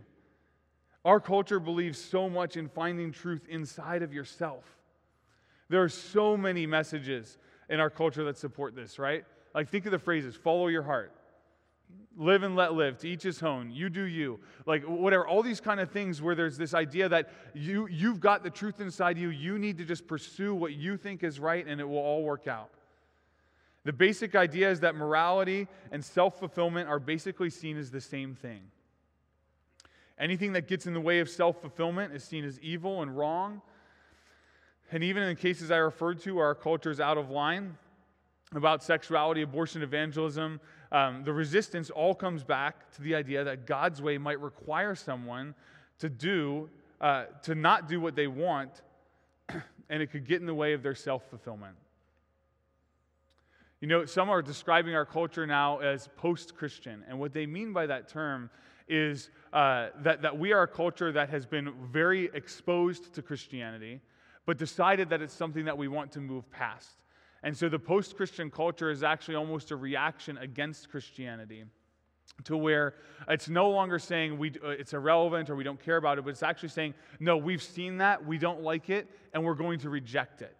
Our 1.04 1.20
culture 1.20 1.60
believes 1.60 1.98
so 1.98 2.28
much 2.28 2.56
in 2.56 2.68
finding 2.68 3.12
truth 3.12 3.46
inside 3.48 4.02
of 4.02 4.12
yourself. 4.12 4.64
There 5.68 5.82
are 5.82 5.88
so 5.88 6.36
many 6.36 6.66
messages 6.66 7.38
in 7.68 7.80
our 7.80 7.90
culture 7.90 8.24
that 8.24 8.36
support 8.36 8.74
this, 8.74 8.98
right? 8.98 9.24
Like, 9.54 9.68
think 9.68 9.86
of 9.86 9.92
the 9.92 9.98
phrases 9.98 10.36
follow 10.36 10.66
your 10.66 10.82
heart, 10.82 11.12
live 12.16 12.42
and 12.42 12.54
let 12.54 12.74
live, 12.74 12.98
to 12.98 13.08
each 13.08 13.22
his 13.22 13.42
own, 13.42 13.70
you 13.70 13.88
do 13.88 14.02
you. 14.02 14.40
Like, 14.66 14.82
whatever, 14.84 15.26
all 15.26 15.42
these 15.42 15.60
kind 15.60 15.80
of 15.80 15.90
things 15.90 16.20
where 16.20 16.34
there's 16.34 16.58
this 16.58 16.74
idea 16.74 17.08
that 17.08 17.30
you, 17.54 17.86
you've 17.88 18.20
got 18.20 18.42
the 18.42 18.50
truth 18.50 18.80
inside 18.80 19.16
you, 19.16 19.30
you 19.30 19.58
need 19.58 19.78
to 19.78 19.84
just 19.84 20.06
pursue 20.06 20.54
what 20.54 20.72
you 20.74 20.96
think 20.96 21.22
is 21.22 21.40
right, 21.40 21.66
and 21.66 21.80
it 21.80 21.88
will 21.88 21.98
all 21.98 22.24
work 22.24 22.46
out. 22.46 22.70
The 23.84 23.92
basic 23.92 24.34
idea 24.34 24.70
is 24.70 24.80
that 24.80 24.94
morality 24.94 25.66
and 25.90 26.04
self 26.04 26.38
fulfillment 26.38 26.88
are 26.88 26.98
basically 26.98 27.48
seen 27.48 27.78
as 27.78 27.90
the 27.90 28.00
same 28.00 28.34
thing. 28.34 28.60
Anything 30.20 30.52
that 30.52 30.68
gets 30.68 30.86
in 30.86 30.92
the 30.92 31.00
way 31.00 31.20
of 31.20 31.30
self 31.30 31.62
fulfillment 31.62 32.12
is 32.12 32.22
seen 32.22 32.44
as 32.44 32.60
evil 32.60 33.00
and 33.00 33.16
wrong. 33.16 33.62
And 34.92 35.02
even 35.02 35.22
in 35.22 35.30
the 35.30 35.40
cases 35.40 35.70
I 35.70 35.78
referred 35.78 36.20
to, 36.22 36.38
our 36.38 36.54
culture 36.54 36.90
is 36.90 37.00
out 37.00 37.16
of 37.16 37.30
line 37.30 37.76
about 38.54 38.82
sexuality, 38.82 39.42
abortion, 39.42 39.82
evangelism. 39.82 40.60
Um, 40.92 41.22
the 41.24 41.32
resistance 41.32 41.88
all 41.88 42.14
comes 42.14 42.42
back 42.42 42.90
to 42.92 43.02
the 43.02 43.14
idea 43.14 43.44
that 43.44 43.66
God's 43.66 44.02
way 44.02 44.18
might 44.18 44.40
require 44.40 44.94
someone 44.94 45.54
to 46.00 46.10
do, 46.10 46.68
uh, 47.00 47.26
to 47.44 47.54
not 47.54 47.88
do 47.88 48.00
what 48.00 48.14
they 48.14 48.26
want, 48.26 48.82
and 49.48 50.02
it 50.02 50.10
could 50.10 50.26
get 50.26 50.40
in 50.40 50.46
the 50.46 50.54
way 50.54 50.74
of 50.74 50.82
their 50.82 50.94
self 50.94 51.22
fulfillment. 51.30 51.76
You 53.80 53.88
know, 53.88 54.04
some 54.04 54.28
are 54.28 54.42
describing 54.42 54.94
our 54.94 55.06
culture 55.06 55.46
now 55.46 55.78
as 55.78 56.08
post 56.16 56.56
Christian, 56.56 57.04
and 57.08 57.18
what 57.18 57.32
they 57.32 57.46
mean 57.46 57.72
by 57.72 57.86
that 57.86 58.08
term 58.08 58.50
is 58.90 59.30
uh, 59.52 59.88
that, 60.02 60.22
that 60.22 60.38
we 60.38 60.52
are 60.52 60.62
a 60.62 60.68
culture 60.68 61.12
that 61.12 61.30
has 61.30 61.46
been 61.46 61.72
very 61.90 62.30
exposed 62.34 63.14
to 63.14 63.22
Christianity, 63.22 64.00
but 64.46 64.58
decided 64.58 65.08
that 65.10 65.22
it's 65.22 65.34
something 65.34 65.64
that 65.64 65.78
we 65.78 65.88
want 65.88 66.12
to 66.12 66.20
move 66.20 66.50
past. 66.50 66.96
And 67.42 67.56
so 67.56 67.68
the 67.68 67.78
post 67.78 68.16
Christian 68.16 68.50
culture 68.50 68.90
is 68.90 69.02
actually 69.02 69.36
almost 69.36 69.70
a 69.70 69.76
reaction 69.76 70.36
against 70.38 70.90
Christianity 70.90 71.64
to 72.44 72.56
where 72.56 72.94
it's 73.28 73.48
no 73.48 73.70
longer 73.70 73.98
saying 73.98 74.38
we, 74.38 74.50
uh, 74.64 74.68
it's 74.70 74.92
irrelevant 74.92 75.50
or 75.50 75.56
we 75.56 75.64
don't 75.64 75.82
care 75.82 75.96
about 75.96 76.18
it, 76.18 76.24
but 76.24 76.30
it's 76.30 76.42
actually 76.42 76.68
saying, 76.68 76.94
no, 77.18 77.36
we've 77.36 77.62
seen 77.62 77.98
that, 77.98 78.24
we 78.24 78.38
don't 78.38 78.62
like 78.62 78.90
it, 78.90 79.08
and 79.32 79.44
we're 79.44 79.54
going 79.54 79.78
to 79.80 79.90
reject 79.90 80.42
it. 80.42 80.56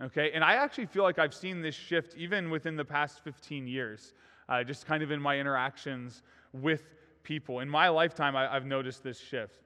Okay, 0.00 0.32
and 0.32 0.42
I 0.42 0.54
actually 0.54 0.86
feel 0.86 1.02
like 1.02 1.18
I've 1.18 1.34
seen 1.34 1.62
this 1.62 1.74
shift 1.74 2.16
even 2.16 2.50
within 2.50 2.76
the 2.76 2.84
past 2.84 3.22
15 3.22 3.66
years, 3.66 4.14
uh, 4.48 4.64
just 4.64 4.86
kind 4.86 5.02
of 5.02 5.10
in 5.10 5.20
my 5.20 5.38
interactions 5.38 6.22
with 6.52 6.82
people. 7.22 7.60
In 7.60 7.68
my 7.68 7.88
lifetime, 7.88 8.36
I, 8.36 8.52
have 8.52 8.66
noticed 8.66 9.02
this 9.02 9.18
shift. 9.18 9.60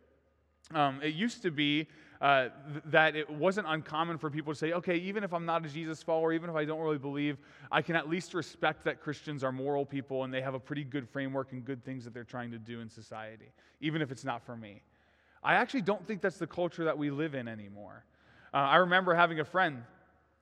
Um, 0.75 1.01
it 1.03 1.14
used 1.14 1.42
to 1.42 1.51
be 1.51 1.87
uh, 2.21 2.49
th- 2.73 2.83
that 2.87 3.16
it 3.16 3.29
wasn't 3.31 3.66
uncommon 3.69 4.19
for 4.19 4.31
people 4.31 4.53
to 4.53 4.59
say, 4.59 4.73
okay, 4.73 4.97
even 4.97 5.23
if 5.23 5.33
I'm 5.33 5.45
not 5.45 5.64
a 5.64 5.69
Jesus 5.69 6.03
follower, 6.03 6.33
even 6.33 6.51
if 6.51 6.57
I 6.57 6.64
don't 6.64 6.81
really 6.81 6.99
believe, 6.99 7.38
I 7.71 7.83
can 7.83 7.95
at 7.95 8.09
least 8.09 8.35
respect 8.35 8.85
that 8.85 9.01
Christians 9.01 9.45
are 9.45 9.53
moral 9.53 9.85
people 9.85 10.25
and 10.25 10.33
they 10.33 10.40
have 10.40 10.55
a 10.55 10.61
pretty 10.61 10.85
good 10.85 11.09
framework 11.09 11.53
and 11.53 11.64
good 11.64 11.85
things 11.85 12.05
that 12.05 12.14
they're 12.14 12.25
trying 12.25 12.51
to 12.51 12.59
do 12.59 12.81
in 12.81 12.88
society, 12.88 13.53
even 13.81 14.03
if 14.03 14.11
it's 14.11 14.25
not 14.25 14.45
for 14.45 14.57
me. 14.57 14.83
I 15.42 15.55
actually 15.55 15.83
don't 15.83 16.05
think 16.07 16.21
that's 16.23 16.38
the 16.38 16.47
culture 16.47 16.85
that 16.85 16.97
we 16.97 17.11
live 17.11 17.35
in 17.35 17.47
anymore. 17.47 18.05
Uh, 18.53 18.57
I 18.57 18.77
remember 18.77 19.14
having 19.14 19.40
a 19.40 19.45
friend 19.45 19.83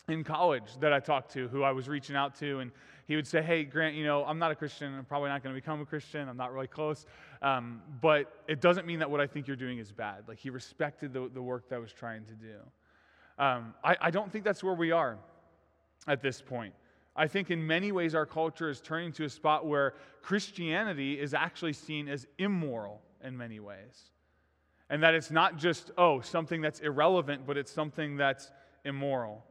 in 0.09 0.23
college 0.23 0.79
that 0.81 0.93
I 0.93 1.01
talked 1.01 1.33
to 1.33 1.49
who 1.49 1.63
I 1.63 1.73
was 1.73 1.89
reaching 1.89 2.17
out 2.17 2.35
to, 2.37 2.61
and 2.61 2.71
he 3.07 3.17
would 3.17 3.27
say, 3.27 3.43
Hey, 3.43 3.65
Grant, 3.65 3.95
you 3.95 4.05
know, 4.05 4.25
I'm 4.25 4.39
not 4.39 4.51
a 4.51 4.55
Christian. 4.55 4.95
I'm 4.97 5.05
probably 5.05 5.29
not 5.29 5.43
going 5.43 5.55
to 5.55 5.61
become 5.61 5.81
a 5.81 5.85
Christian. 5.85 6.29
I'm 6.29 6.37
not 6.37 6.53
really 6.53 6.67
close. 6.67 7.07
Um, 7.43 7.83
but 8.01 8.33
it 8.49 8.61
doesn't 8.61 8.87
mean 8.87 8.99
that 9.01 9.11
what 9.11 9.21
I 9.21 9.27
think 9.27 9.47
you're 9.47 9.57
doing 9.57 9.79
is 9.79 9.93
bad. 9.93 10.25
Like, 10.27 10.39
he 10.39 10.51
respected 10.51 11.13
the, 11.13 11.31
the 11.33 11.43
work 11.43 11.69
that 11.69 11.77
I 11.77 11.79
was 11.79 11.93
trying 11.93 12.25
to 12.27 12.35
do. 12.35 12.57
Um, 13.39 13.75
I, 13.83 13.97
I 14.01 14.11
don't 14.11 14.31
think 14.31 14.45
that's 14.45 14.63
where 14.63 14.75
we 14.75 14.93
are 14.93 15.19
at 16.07 16.23
this 16.23 16.41
point. 16.41 16.75
I 17.17 17.29
think 17.29 17.51
in 17.51 17.65
many 17.65 17.93
ways 17.93 18.15
our 18.15 18.27
culture 18.27 18.69
is 18.71 18.81
turning 18.81 19.13
to 19.13 19.25
a 19.25 19.29
spot 19.29 19.67
where 19.67 19.95
Christianity 20.23 21.21
is 21.21 21.35
actually 21.35 21.75
seen 21.75 22.09
as 22.09 22.27
immoral 22.39 23.03
in 23.23 23.37
many 23.37 23.61
ways. 23.61 24.11
And 24.91 25.03
that 25.03 25.15
it's 25.15 25.31
not 25.31 25.57
just, 25.57 25.91
oh, 25.97 26.21
something 26.21 26.61
that's 26.61 26.81
irrelevant, 26.81 27.47
but 27.47 27.57
it's 27.57 27.73
something 27.73 28.17
that's 28.17 28.51
immoral 28.85 29.45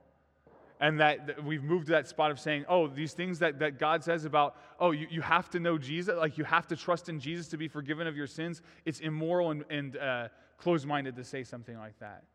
and 0.84 1.00
that, 1.00 1.28
that, 1.28 1.42
we've 1.42 1.64
moved 1.64 1.86
to 1.86 1.94
that 1.94 2.10
spot 2.10 2.30
of 2.30 2.38
saying, 2.38 2.66
oh, 2.68 2.88
these 2.88 3.14
things 3.14 3.40
that, 3.40 3.58
that 3.60 3.80
God 3.80 4.04
says 4.04 4.26
about, 4.26 4.58
oh, 4.82 4.92
you, 4.92 5.08
you 5.10 5.22
have 5.22 5.50
to 5.52 5.60
know 5.62 5.78
Jesus, 5.78 6.14
like 6.18 6.38
you 6.38 6.44
have 6.44 6.68
to 6.68 6.76
trust 6.76 7.08
in 7.08 7.22
Jesus 7.22 7.48
to 7.48 7.58
be 7.58 7.70
forgiven 7.70 8.06
of 8.06 8.18
your 8.18 8.28
sins, 8.28 8.62
it's 8.84 9.00
immoral 9.00 9.52
and, 9.52 9.64
and 9.70 9.96
uh, 9.96 10.28
closed 10.58 10.86
minded 10.86 11.16
to 11.16 11.24
say 11.24 11.46
something 11.46 11.78
like 11.78 11.98
that. 12.00 12.26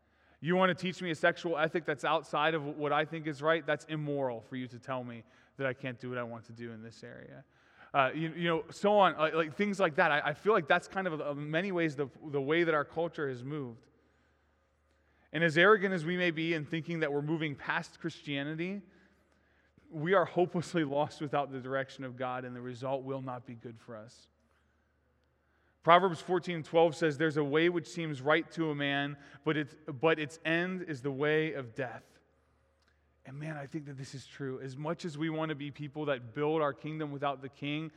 You 0.41 0.55
want 0.55 0.75
to 0.75 0.81
teach 0.81 0.99
me 0.99 1.11
a 1.11 1.15
sexual 1.15 1.59
ethic 1.59 1.85
that's 1.85 2.03
outside 2.03 2.55
of 2.55 2.65
what 2.65 2.91
I 2.91 3.05
think 3.05 3.27
is 3.27 3.43
right? 3.43 3.63
That's 3.63 3.85
immoral 3.85 4.41
for 4.49 4.55
you 4.55 4.65
to 4.69 4.79
tell 4.79 5.03
me 5.03 5.23
that 5.57 5.67
I 5.67 5.73
can't 5.73 5.99
do 5.99 6.09
what 6.09 6.17
I 6.17 6.23
want 6.23 6.45
to 6.45 6.51
do 6.51 6.71
in 6.71 6.81
this 6.81 7.03
area. 7.03 7.43
Uh, 7.93 8.09
you, 8.15 8.33
you, 8.35 8.47
know, 8.47 8.63
so 8.71 8.97
on, 8.97 9.15
like, 9.15 9.35
like 9.35 9.55
things 9.55 9.79
like 9.79 9.95
that. 9.97 10.11
I, 10.11 10.21
I, 10.25 10.33
feel 10.33 10.53
like 10.53 10.67
that's 10.67 10.87
kind 10.87 11.05
of, 11.05 11.37
in 11.37 11.51
many 11.51 11.71
ways, 11.71 11.95
the, 11.95 12.07
the 12.31 12.41
way 12.41 12.63
that 12.63 12.73
our 12.73 12.85
culture 12.85 13.29
has 13.29 13.43
moved. 13.43 13.85
And 15.31 15.43
as 15.43 15.57
arrogant 15.57 15.93
as 15.93 16.05
we 16.05 16.17
may 16.17 16.31
be 16.31 16.53
in 16.53 16.65
thinking 16.65 17.01
that 17.01 17.13
we're 17.13 17.21
moving 17.21 17.55
past 17.55 17.99
Christianity, 17.99 18.81
we 19.91 20.13
are 20.13 20.25
hopelessly 20.25 20.83
lost 20.85 21.21
without 21.21 21.51
the 21.51 21.59
direction 21.59 22.03
of 22.03 22.17
God, 22.17 22.45
and 22.45 22.55
the 22.55 22.61
result 22.61 23.03
will 23.03 23.21
not 23.21 23.45
be 23.45 23.55
good 23.55 23.79
for 23.79 23.95
us. 23.95 24.27
Proverbs 25.83 26.19
14 26.19 26.63
12 26.63 26.95
says, 26.95 27.17
There's 27.17 27.37
a 27.37 27.43
way 27.43 27.69
which 27.69 27.87
seems 27.87 28.21
right 28.21 28.49
to 28.51 28.71
a 28.71 28.75
man, 28.75 29.17
but, 29.45 29.55
it's, 29.55 29.75
but 30.01 30.19
its 30.19 30.39
end 30.45 30.85
is 30.87 31.01
the 31.01 31.11
way 31.11 31.53
of 31.53 31.73
death. 31.73 32.03
And 33.25 33.39
man, 33.39 33.57
I 33.57 33.67
think 33.67 33.85
that 33.85 33.97
this 33.97 34.15
is 34.15 34.25
true. 34.25 34.59
As 34.61 34.75
much 34.75 35.05
as 35.05 35.17
we 35.17 35.29
want 35.29 35.49
to 35.49 35.55
be 35.55 35.71
people 35.71 36.05
that 36.05 36.33
build 36.33 36.61
our 36.61 36.73
kingdom 36.73 37.11
without 37.11 37.41
the 37.41 37.49
king, 37.49 37.91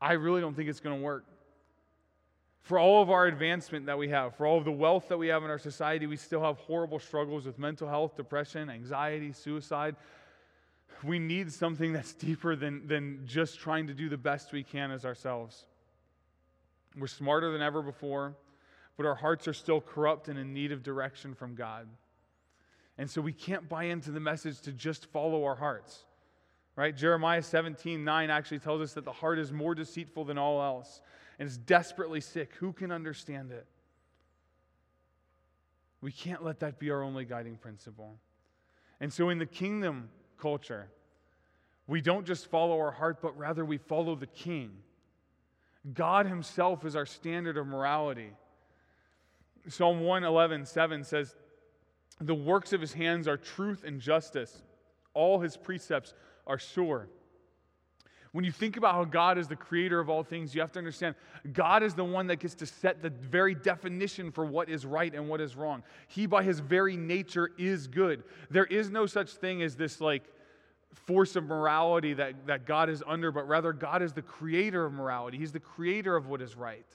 I 0.00 0.14
really 0.14 0.40
don't 0.40 0.54
think 0.54 0.68
it's 0.68 0.80
going 0.80 0.96
to 0.96 1.02
work 1.02 1.24
for 2.68 2.78
all 2.78 3.00
of 3.00 3.08
our 3.08 3.26
advancement 3.26 3.86
that 3.86 3.96
we 3.96 4.10
have, 4.10 4.36
for 4.36 4.44
all 4.44 4.58
of 4.58 4.66
the 4.66 4.70
wealth 4.70 5.08
that 5.08 5.16
we 5.16 5.28
have 5.28 5.42
in 5.42 5.48
our 5.48 5.58
society, 5.58 6.06
we 6.06 6.18
still 6.18 6.42
have 6.42 6.58
horrible 6.58 6.98
struggles 6.98 7.46
with 7.46 7.58
mental 7.58 7.88
health, 7.88 8.14
depression, 8.14 8.68
anxiety, 8.68 9.32
suicide. 9.32 9.96
We 11.02 11.18
need 11.18 11.50
something 11.50 11.94
that's 11.94 12.12
deeper 12.12 12.56
than, 12.56 12.86
than 12.86 13.22
just 13.24 13.58
trying 13.58 13.86
to 13.86 13.94
do 13.94 14.10
the 14.10 14.18
best 14.18 14.52
we 14.52 14.64
can 14.64 14.90
as 14.90 15.06
ourselves. 15.06 15.64
We're 16.94 17.06
smarter 17.06 17.50
than 17.52 17.62
ever 17.62 17.80
before, 17.80 18.34
but 18.98 19.06
our 19.06 19.14
hearts 19.14 19.48
are 19.48 19.54
still 19.54 19.80
corrupt 19.80 20.28
and 20.28 20.38
in 20.38 20.52
need 20.52 20.70
of 20.70 20.82
direction 20.82 21.34
from 21.34 21.54
God. 21.54 21.88
And 22.98 23.08
so 23.08 23.22
we 23.22 23.32
can't 23.32 23.66
buy 23.66 23.84
into 23.84 24.10
the 24.10 24.20
message 24.20 24.60
to 24.62 24.72
just 24.72 25.06
follow 25.06 25.46
our 25.46 25.54
hearts. 25.54 26.04
Right? 26.76 26.94
Jeremiah 26.94 27.42
17, 27.42 28.04
9 28.04 28.28
actually 28.28 28.58
tells 28.58 28.82
us 28.82 28.92
that 28.92 29.06
the 29.06 29.12
heart 29.12 29.38
is 29.38 29.52
more 29.52 29.74
deceitful 29.74 30.26
than 30.26 30.36
all 30.36 30.62
else 30.62 31.00
and 31.38 31.48
is 31.48 31.56
desperately 31.56 32.20
sick. 32.20 32.52
Who 32.58 32.72
can 32.72 32.90
understand 32.90 33.52
it? 33.52 33.66
We 36.00 36.12
can't 36.12 36.44
let 36.44 36.60
that 36.60 36.78
be 36.78 36.90
our 36.90 37.02
only 37.02 37.24
guiding 37.24 37.56
principle. 37.56 38.18
And 39.00 39.12
so, 39.12 39.28
in 39.28 39.38
the 39.38 39.46
kingdom 39.46 40.10
culture, 40.38 40.88
we 41.86 42.00
don't 42.00 42.26
just 42.26 42.46
follow 42.46 42.78
our 42.78 42.90
heart, 42.90 43.18
but 43.22 43.36
rather 43.36 43.64
we 43.64 43.78
follow 43.78 44.14
the 44.14 44.26
king. 44.26 44.70
God 45.94 46.26
Himself 46.26 46.84
is 46.84 46.94
our 46.94 47.06
standard 47.06 47.56
of 47.56 47.66
morality. 47.66 48.30
Psalm 49.68 50.00
111, 50.00 50.66
7 50.66 51.04
says, 51.04 51.34
The 52.20 52.34
works 52.34 52.72
of 52.72 52.80
His 52.80 52.92
hands 52.92 53.26
are 53.26 53.36
truth 53.36 53.84
and 53.84 54.00
justice, 54.00 54.62
all 55.14 55.40
His 55.40 55.56
precepts 55.56 56.14
are 56.46 56.58
sure. 56.58 57.08
When 58.32 58.44
you 58.44 58.52
think 58.52 58.76
about 58.76 58.94
how 58.94 59.04
God 59.04 59.38
is 59.38 59.48
the 59.48 59.56
creator 59.56 60.00
of 60.00 60.10
all 60.10 60.22
things, 60.22 60.54
you 60.54 60.60
have 60.60 60.72
to 60.72 60.78
understand 60.78 61.14
God 61.52 61.82
is 61.82 61.94
the 61.94 62.04
one 62.04 62.26
that 62.26 62.36
gets 62.36 62.54
to 62.56 62.66
set 62.66 63.02
the 63.02 63.10
very 63.10 63.54
definition 63.54 64.30
for 64.30 64.44
what 64.44 64.68
is 64.68 64.84
right 64.84 65.14
and 65.14 65.28
what 65.28 65.40
is 65.40 65.56
wrong. 65.56 65.82
He, 66.08 66.26
by 66.26 66.42
his 66.42 66.60
very 66.60 66.96
nature, 66.96 67.50
is 67.58 67.86
good. 67.86 68.24
There 68.50 68.66
is 68.66 68.90
no 68.90 69.06
such 69.06 69.30
thing 69.30 69.62
as 69.62 69.76
this 69.76 70.00
like 70.00 70.24
force 70.92 71.36
of 71.36 71.44
morality 71.44 72.14
that, 72.14 72.46
that 72.46 72.66
God 72.66 72.90
is 72.90 73.02
under, 73.06 73.32
but 73.32 73.48
rather 73.48 73.72
God 73.72 74.02
is 74.02 74.12
the 74.12 74.22
creator 74.22 74.84
of 74.84 74.92
morality. 74.92 75.38
He's 75.38 75.52
the 75.52 75.60
creator 75.60 76.16
of 76.16 76.26
what 76.26 76.42
is 76.42 76.56
right. 76.56 76.86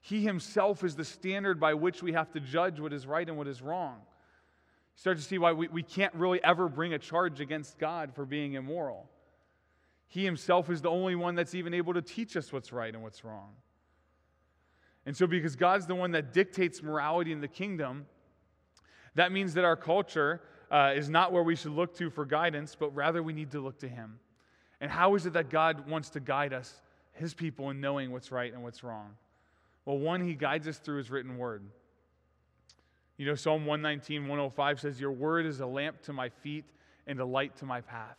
He 0.00 0.22
himself 0.22 0.84
is 0.84 0.96
the 0.96 1.04
standard 1.04 1.60
by 1.60 1.74
which 1.74 2.02
we 2.02 2.12
have 2.12 2.30
to 2.32 2.40
judge 2.40 2.80
what 2.80 2.92
is 2.92 3.06
right 3.06 3.28
and 3.28 3.36
what 3.36 3.48
is 3.48 3.60
wrong. 3.60 3.96
You 3.96 5.00
start 5.00 5.18
to 5.18 5.22
see 5.22 5.38
why 5.38 5.52
we, 5.52 5.68
we 5.68 5.82
can't 5.82 6.14
really 6.14 6.42
ever 6.42 6.68
bring 6.68 6.94
a 6.94 6.98
charge 6.98 7.40
against 7.40 7.78
God 7.78 8.14
for 8.14 8.24
being 8.24 8.54
immoral. 8.54 9.08
He 10.08 10.24
himself 10.24 10.70
is 10.70 10.80
the 10.80 10.90
only 10.90 11.14
one 11.14 11.34
that's 11.34 11.54
even 11.54 11.74
able 11.74 11.94
to 11.94 12.02
teach 12.02 12.36
us 12.36 12.52
what's 12.52 12.72
right 12.72 12.92
and 12.92 13.02
what's 13.02 13.24
wrong. 13.24 13.50
And 15.04 15.16
so, 15.16 15.26
because 15.26 15.54
God's 15.54 15.86
the 15.86 15.94
one 15.94 16.10
that 16.12 16.32
dictates 16.32 16.82
morality 16.82 17.32
in 17.32 17.40
the 17.40 17.48
kingdom, 17.48 18.06
that 19.14 19.32
means 19.32 19.54
that 19.54 19.64
our 19.64 19.76
culture 19.76 20.40
uh, 20.70 20.92
is 20.94 21.08
not 21.08 21.32
where 21.32 21.42
we 21.42 21.56
should 21.56 21.72
look 21.72 21.94
to 21.96 22.10
for 22.10 22.24
guidance, 22.24 22.76
but 22.78 22.94
rather 22.94 23.22
we 23.22 23.32
need 23.32 23.50
to 23.52 23.60
look 23.60 23.78
to 23.78 23.88
Him. 23.88 24.18
And 24.80 24.90
how 24.90 25.14
is 25.14 25.26
it 25.26 25.32
that 25.32 25.50
God 25.50 25.88
wants 25.88 26.10
to 26.10 26.20
guide 26.20 26.52
us, 26.52 26.80
His 27.12 27.34
people, 27.34 27.70
in 27.70 27.80
knowing 27.80 28.12
what's 28.12 28.30
right 28.30 28.52
and 28.52 28.62
what's 28.62 28.82
wrong? 28.82 29.14
Well, 29.84 29.98
one, 29.98 30.26
He 30.26 30.34
guides 30.34 30.68
us 30.68 30.78
through 30.78 30.98
His 30.98 31.10
written 31.10 31.38
word. 31.38 31.62
You 33.16 33.26
know, 33.26 33.34
Psalm 33.34 33.66
119, 33.66 34.28
105 34.28 34.80
says, 34.80 35.00
Your 35.00 35.12
word 35.12 35.46
is 35.46 35.60
a 35.60 35.66
lamp 35.66 36.02
to 36.02 36.12
my 36.12 36.28
feet 36.28 36.64
and 37.06 37.18
a 37.18 37.24
light 37.24 37.56
to 37.56 37.64
my 37.64 37.80
path. 37.80 38.16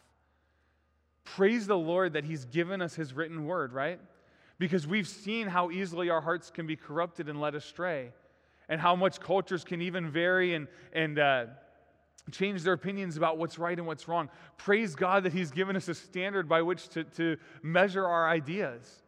Praise 1.23 1.67
the 1.67 1.77
Lord 1.77 2.13
that 2.13 2.23
He's 2.23 2.45
given 2.45 2.81
us 2.81 2.95
His 2.95 3.13
written 3.13 3.45
word, 3.45 3.73
right? 3.73 3.99
Because 4.57 4.87
we've 4.87 5.07
seen 5.07 5.47
how 5.47 5.71
easily 5.71 6.09
our 6.09 6.21
hearts 6.21 6.49
can 6.49 6.67
be 6.67 6.75
corrupted 6.75 7.29
and 7.29 7.39
led 7.39 7.55
astray, 7.55 8.11
and 8.67 8.81
how 8.81 8.95
much 8.95 9.19
cultures 9.19 9.63
can 9.63 9.81
even 9.81 10.09
vary 10.09 10.53
and, 10.53 10.67
and 10.93 11.19
uh, 11.19 11.45
change 12.31 12.63
their 12.63 12.73
opinions 12.73 13.17
about 13.17 13.37
what's 13.37 13.57
right 13.57 13.77
and 13.77 13.87
what's 13.87 14.07
wrong. 14.07 14.29
Praise 14.57 14.95
God 14.95 15.23
that 15.23 15.33
He's 15.33 15.51
given 15.51 15.75
us 15.75 15.87
a 15.87 15.95
standard 15.95 16.47
by 16.47 16.61
which 16.61 16.89
to, 16.89 17.03
to 17.03 17.37
measure 17.61 18.05
our 18.05 18.29
ideas. 18.29 19.03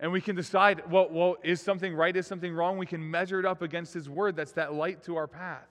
And 0.00 0.10
we 0.10 0.20
can 0.20 0.34
decide, 0.34 0.90
well, 0.90 1.08
well, 1.10 1.36
is 1.44 1.60
something 1.60 1.94
right, 1.94 2.16
is 2.16 2.26
something 2.26 2.52
wrong? 2.52 2.76
We 2.76 2.86
can 2.86 3.08
measure 3.08 3.38
it 3.38 3.46
up 3.46 3.62
against 3.62 3.94
His 3.94 4.10
Word. 4.10 4.34
That's 4.34 4.52
that 4.52 4.74
light 4.74 5.04
to 5.04 5.16
our 5.16 5.28
path. 5.28 5.68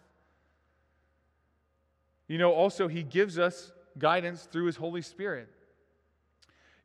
You 2.28 2.38
know, 2.38 2.54
also, 2.54 2.88
He 2.88 3.04
gives 3.04 3.38
us 3.38 3.74
guidance 3.98 4.48
through 4.52 4.66
his 4.66 4.76
Holy 4.76 5.02
Spirit. 5.02 5.50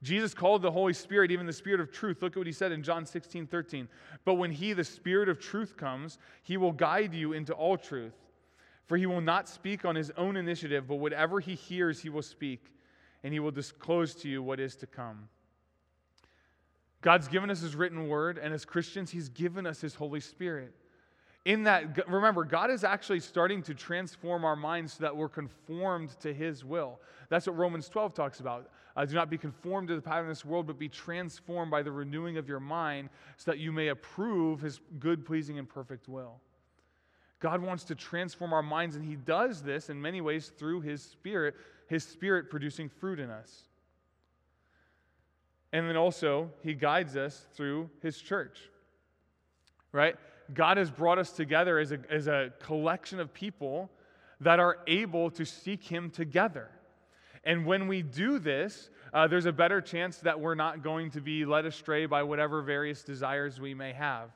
Jesus 0.02 0.34
called 0.34 0.62
the 0.62 0.70
Holy 0.70 0.92
Spirit 0.92 1.30
even 1.30 1.46
the 1.46 1.52
Spirit 1.52 1.80
of 1.80 1.90
truth. 1.90 2.22
Look 2.22 2.32
at 2.32 2.38
what 2.38 2.46
he 2.46 2.52
said 2.52 2.70
in 2.70 2.82
John 2.82 3.06
16, 3.06 3.46
13. 3.46 3.88
But 4.24 4.34
when 4.34 4.52
he, 4.52 4.72
the 4.72 4.84
Spirit 4.84 5.28
of 5.28 5.40
truth, 5.40 5.76
comes, 5.76 6.18
he 6.42 6.56
will 6.56 6.72
guide 6.72 7.14
you 7.14 7.32
into 7.32 7.52
all 7.54 7.76
truth. 7.76 8.14
For 8.86 8.96
he 8.96 9.06
will 9.06 9.20
not 9.20 9.48
speak 9.48 9.84
on 9.84 9.96
his 9.96 10.12
own 10.16 10.36
initiative, 10.36 10.86
but 10.86 10.96
whatever 10.96 11.40
he 11.40 11.54
hears, 11.54 12.00
he 12.00 12.08
will 12.08 12.22
speak, 12.22 12.72
and 13.24 13.32
he 13.32 13.40
will 13.40 13.50
disclose 13.50 14.14
to 14.16 14.28
you 14.28 14.42
what 14.42 14.60
is 14.60 14.76
to 14.76 14.86
come. 14.86 15.28
God's 17.00 17.26
given 17.26 17.50
us 17.50 17.60
his 17.60 17.74
written 17.74 18.08
word, 18.08 18.38
and 18.38 18.54
as 18.54 18.64
Christians, 18.64 19.10
he's 19.10 19.28
given 19.28 19.66
us 19.66 19.80
his 19.80 19.94
Holy 19.94 20.20
Spirit 20.20 20.72
in 21.46 21.62
that, 21.62 22.08
remember, 22.08 22.42
God 22.42 22.72
is 22.72 22.82
actually 22.82 23.20
starting 23.20 23.62
to 23.62 23.74
transform 23.74 24.44
our 24.44 24.56
minds 24.56 24.94
so 24.94 25.04
that 25.04 25.16
we're 25.16 25.28
conformed 25.28 26.10
to 26.18 26.34
His 26.34 26.64
will. 26.64 26.98
That's 27.28 27.46
what 27.46 27.56
Romans 27.56 27.88
12 27.88 28.14
talks 28.14 28.40
about. 28.40 28.68
Uh, 28.96 29.04
do 29.04 29.14
not 29.14 29.30
be 29.30 29.38
conformed 29.38 29.86
to 29.86 29.94
the 29.94 30.02
pattern 30.02 30.24
of 30.24 30.28
this 30.28 30.44
world, 30.44 30.66
but 30.66 30.76
be 30.76 30.88
transformed 30.88 31.70
by 31.70 31.82
the 31.82 31.92
renewing 31.92 32.36
of 32.36 32.48
your 32.48 32.58
mind 32.58 33.10
so 33.36 33.52
that 33.52 33.58
you 33.58 33.70
may 33.70 33.88
approve 33.88 34.60
His 34.60 34.80
good, 34.98 35.24
pleasing, 35.24 35.56
and 35.56 35.68
perfect 35.68 36.08
will. 36.08 36.40
God 37.38 37.62
wants 37.62 37.84
to 37.84 37.94
transform 37.94 38.52
our 38.52 38.62
minds, 38.62 38.96
and 38.96 39.04
He 39.04 39.14
does 39.14 39.62
this 39.62 39.88
in 39.88 40.02
many 40.02 40.20
ways 40.20 40.50
through 40.58 40.80
His 40.80 41.00
Spirit, 41.00 41.54
His 41.86 42.02
Spirit 42.02 42.50
producing 42.50 42.88
fruit 42.88 43.20
in 43.20 43.30
us. 43.30 43.68
And 45.72 45.88
then 45.88 45.96
also, 45.96 46.50
He 46.64 46.74
guides 46.74 47.16
us 47.16 47.46
through 47.54 47.88
His 48.02 48.20
church. 48.20 48.58
Right? 49.92 50.16
God 50.52 50.76
has 50.76 50.90
brought 50.90 51.18
us 51.18 51.32
together 51.32 51.78
as 51.78 51.92
a, 51.92 51.98
as 52.10 52.26
a 52.26 52.52
collection 52.60 53.20
of 53.20 53.32
people 53.32 53.90
that 54.40 54.60
are 54.60 54.78
able 54.86 55.30
to 55.30 55.44
seek 55.44 55.84
Him 55.84 56.10
together. 56.10 56.70
And 57.44 57.64
when 57.64 57.88
we 57.88 58.02
do 58.02 58.38
this, 58.38 58.90
uh, 59.12 59.26
there's 59.28 59.46
a 59.46 59.52
better 59.52 59.80
chance 59.80 60.18
that 60.18 60.38
we're 60.38 60.54
not 60.54 60.82
going 60.82 61.10
to 61.12 61.20
be 61.20 61.44
led 61.44 61.64
astray 61.64 62.06
by 62.06 62.22
whatever 62.22 62.60
various 62.60 63.02
desires 63.02 63.60
we 63.60 63.72
may 63.72 63.92
have. 63.92 64.30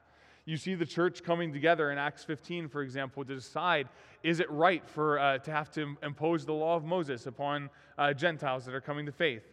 You 0.44 0.56
see 0.56 0.74
the 0.74 0.86
church 0.86 1.22
coming 1.22 1.52
together 1.52 1.90
in 1.90 1.98
Acts 1.98 2.24
15, 2.24 2.68
for 2.68 2.82
example, 2.82 3.24
to 3.24 3.34
decide 3.34 3.88
is 4.22 4.40
it 4.40 4.50
right 4.50 4.86
for 4.88 5.18
uh, 5.18 5.38
to 5.38 5.50
have 5.50 5.70
to 5.72 5.96
impose 6.02 6.44
the 6.44 6.52
law 6.52 6.76
of 6.76 6.84
Moses 6.84 7.26
upon 7.26 7.70
uh, 7.98 8.12
Gentiles 8.12 8.64
that 8.64 8.74
are 8.74 8.80
coming 8.80 9.06
to 9.06 9.12
faith? 9.12 9.44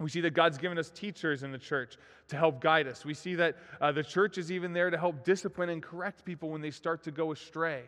We 0.00 0.08
see 0.08 0.22
that 0.22 0.30
God's 0.30 0.56
given 0.56 0.78
us 0.78 0.90
teachers 0.90 1.42
in 1.42 1.52
the 1.52 1.58
church 1.58 1.96
to 2.28 2.36
help 2.36 2.60
guide 2.60 2.86
us. 2.86 3.04
We 3.04 3.12
see 3.12 3.34
that 3.34 3.56
uh, 3.80 3.92
the 3.92 4.02
church 4.02 4.38
is 4.38 4.50
even 4.50 4.72
there 4.72 4.88
to 4.88 4.96
help 4.96 5.24
discipline 5.24 5.68
and 5.68 5.82
correct 5.82 6.24
people 6.24 6.48
when 6.48 6.62
they 6.62 6.70
start 6.70 7.04
to 7.04 7.10
go 7.10 7.32
astray. 7.32 7.82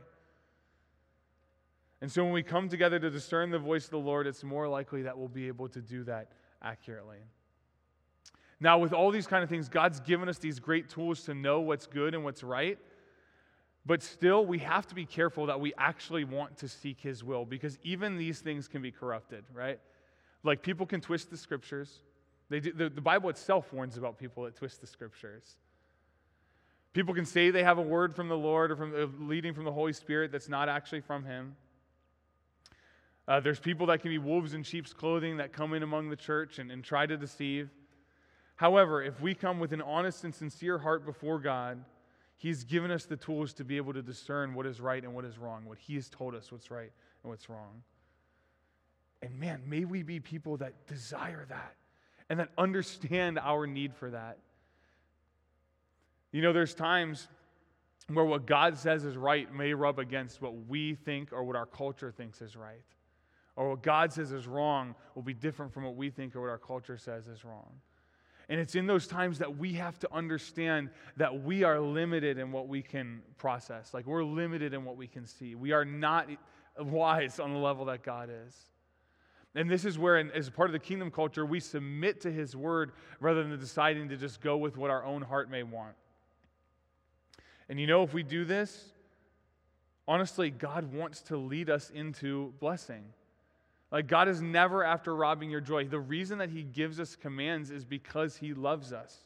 And 2.02 2.10
so 2.10 2.22
when 2.24 2.32
we 2.32 2.42
come 2.42 2.68
together 2.68 2.98
to 2.98 3.10
discern 3.10 3.50
the 3.50 3.58
voice 3.58 3.84
of 3.84 3.92
the 3.92 3.98
Lord, 3.98 4.26
it's 4.26 4.44
more 4.44 4.68
likely 4.68 5.02
that 5.02 5.16
we'll 5.16 5.28
be 5.28 5.48
able 5.48 5.68
to 5.68 5.80
do 5.80 6.04
that 6.04 6.32
accurately. 6.60 7.18
Now, 8.60 8.78
with 8.78 8.92
all 8.92 9.10
these 9.10 9.26
kind 9.26 9.42
of 9.42 9.48
things, 9.48 9.68
God's 9.68 10.00
given 10.00 10.28
us 10.28 10.38
these 10.38 10.60
great 10.60 10.88
tools 10.88 11.22
to 11.24 11.34
know 11.34 11.60
what's 11.60 11.86
good 11.86 12.14
and 12.14 12.24
what's 12.24 12.42
right. 12.42 12.78
But 13.86 14.02
still, 14.02 14.44
we 14.44 14.58
have 14.58 14.86
to 14.88 14.94
be 14.94 15.04
careful 15.06 15.46
that 15.46 15.60
we 15.60 15.72
actually 15.78 16.24
want 16.24 16.58
to 16.58 16.68
seek 16.68 17.00
His 17.00 17.24
will 17.24 17.44
because 17.44 17.78
even 17.82 18.18
these 18.18 18.40
things 18.40 18.68
can 18.68 18.82
be 18.82 18.92
corrupted, 18.92 19.44
right? 19.52 19.80
Like 20.44 20.62
people 20.62 20.86
can 20.86 21.00
twist 21.00 21.30
the 21.30 21.36
scriptures. 21.36 22.00
They 22.48 22.60
do, 22.60 22.72
the, 22.72 22.88
the 22.88 23.00
Bible 23.00 23.30
itself 23.30 23.72
warns 23.72 23.96
about 23.96 24.18
people 24.18 24.44
that 24.44 24.56
twist 24.56 24.80
the 24.80 24.86
scriptures. 24.86 25.56
People 26.92 27.14
can 27.14 27.24
say 27.24 27.50
they 27.50 27.64
have 27.64 27.78
a 27.78 27.82
word 27.82 28.14
from 28.14 28.28
the 28.28 28.36
Lord 28.36 28.70
or 28.70 28.76
from 28.76 28.94
uh, 28.94 29.24
leading 29.24 29.54
from 29.54 29.64
the 29.64 29.72
Holy 29.72 29.92
Spirit 29.92 30.30
that's 30.30 30.48
not 30.48 30.68
actually 30.68 31.00
from 31.00 31.24
Him. 31.24 31.56
Uh, 33.26 33.40
there's 33.40 33.60
people 33.60 33.86
that 33.86 34.00
can 34.02 34.10
be 34.10 34.18
wolves 34.18 34.52
in 34.52 34.62
sheep's 34.62 34.92
clothing 34.92 35.36
that 35.36 35.52
come 35.52 35.72
in 35.74 35.82
among 35.82 36.10
the 36.10 36.16
church 36.16 36.58
and, 36.58 36.70
and 36.70 36.84
try 36.84 37.06
to 37.06 37.16
deceive. 37.16 37.70
However, 38.56 39.02
if 39.02 39.20
we 39.20 39.34
come 39.34 39.58
with 39.58 39.72
an 39.72 39.80
honest 39.80 40.24
and 40.24 40.34
sincere 40.34 40.78
heart 40.78 41.06
before 41.06 41.38
God, 41.38 41.84
He's 42.36 42.64
given 42.64 42.90
us 42.90 43.04
the 43.04 43.16
tools 43.16 43.52
to 43.54 43.64
be 43.64 43.76
able 43.76 43.92
to 43.92 44.02
discern 44.02 44.52
what 44.52 44.66
is 44.66 44.80
right 44.80 45.02
and 45.02 45.14
what 45.14 45.24
is 45.24 45.38
wrong, 45.38 45.64
what 45.64 45.78
He 45.78 45.94
has 45.94 46.10
told 46.10 46.34
us 46.34 46.50
what's 46.50 46.70
right 46.70 46.90
and 47.22 47.30
what's 47.30 47.48
wrong. 47.48 47.82
And 49.22 49.38
man, 49.38 49.62
may 49.66 49.84
we 49.84 50.02
be 50.02 50.20
people 50.20 50.56
that 50.58 50.86
desire 50.86 51.46
that 51.48 51.74
and 52.28 52.40
that 52.40 52.50
understand 52.58 53.38
our 53.38 53.66
need 53.66 53.94
for 53.94 54.10
that. 54.10 54.38
You 56.32 56.42
know, 56.42 56.52
there's 56.52 56.74
times 56.74 57.28
where 58.08 58.24
what 58.24 58.46
God 58.46 58.76
says 58.76 59.04
is 59.04 59.16
right 59.16 59.52
may 59.54 59.74
rub 59.74 59.98
against 59.98 60.42
what 60.42 60.66
we 60.66 60.94
think 60.94 61.32
or 61.32 61.44
what 61.44 61.56
our 61.56 61.66
culture 61.66 62.10
thinks 62.10 62.42
is 62.42 62.56
right. 62.56 62.82
Or 63.54 63.70
what 63.70 63.82
God 63.82 64.12
says 64.12 64.32
is 64.32 64.46
wrong 64.46 64.94
will 65.14 65.22
be 65.22 65.34
different 65.34 65.72
from 65.72 65.84
what 65.84 65.94
we 65.94 66.10
think 66.10 66.34
or 66.34 66.40
what 66.40 66.50
our 66.50 66.58
culture 66.58 66.96
says 66.96 67.28
is 67.28 67.44
wrong. 67.44 67.70
And 68.48 68.58
it's 68.60 68.74
in 68.74 68.86
those 68.86 69.06
times 69.06 69.38
that 69.38 69.56
we 69.56 69.74
have 69.74 69.98
to 70.00 70.12
understand 70.12 70.90
that 71.16 71.42
we 71.42 71.62
are 71.62 71.78
limited 71.78 72.38
in 72.38 72.50
what 72.50 72.66
we 72.66 72.82
can 72.82 73.22
process. 73.38 73.94
Like 73.94 74.06
we're 74.06 74.24
limited 74.24 74.74
in 74.74 74.84
what 74.84 74.96
we 74.96 75.06
can 75.06 75.26
see. 75.26 75.54
We 75.54 75.72
are 75.72 75.84
not 75.84 76.28
wise 76.78 77.38
on 77.38 77.52
the 77.52 77.58
level 77.58 77.84
that 77.86 78.02
God 78.02 78.30
is. 78.46 78.54
And 79.54 79.70
this 79.70 79.84
is 79.84 79.98
where, 79.98 80.16
as 80.34 80.48
part 80.48 80.70
of 80.70 80.72
the 80.72 80.78
kingdom 80.78 81.10
culture, 81.10 81.44
we 81.44 81.60
submit 81.60 82.22
to 82.22 82.32
his 82.32 82.56
word 82.56 82.92
rather 83.20 83.42
than 83.42 83.58
deciding 83.58 84.08
to 84.08 84.16
just 84.16 84.40
go 84.40 84.56
with 84.56 84.76
what 84.76 84.90
our 84.90 85.04
own 85.04 85.20
heart 85.22 85.50
may 85.50 85.62
want. 85.62 85.94
And 87.68 87.78
you 87.78 87.86
know, 87.86 88.02
if 88.02 88.14
we 88.14 88.22
do 88.22 88.44
this, 88.44 88.92
honestly, 90.08 90.50
God 90.50 90.92
wants 90.92 91.20
to 91.22 91.36
lead 91.36 91.68
us 91.68 91.90
into 91.90 92.54
blessing. 92.60 93.04
Like, 93.90 94.06
God 94.06 94.26
is 94.26 94.40
never 94.40 94.82
after 94.82 95.14
robbing 95.14 95.50
your 95.50 95.60
joy. 95.60 95.86
The 95.86 96.00
reason 96.00 96.38
that 96.38 96.48
He 96.48 96.62
gives 96.62 96.98
us 96.98 97.14
commands 97.14 97.70
is 97.70 97.84
because 97.84 98.38
He 98.38 98.54
loves 98.54 98.92
us. 98.92 99.18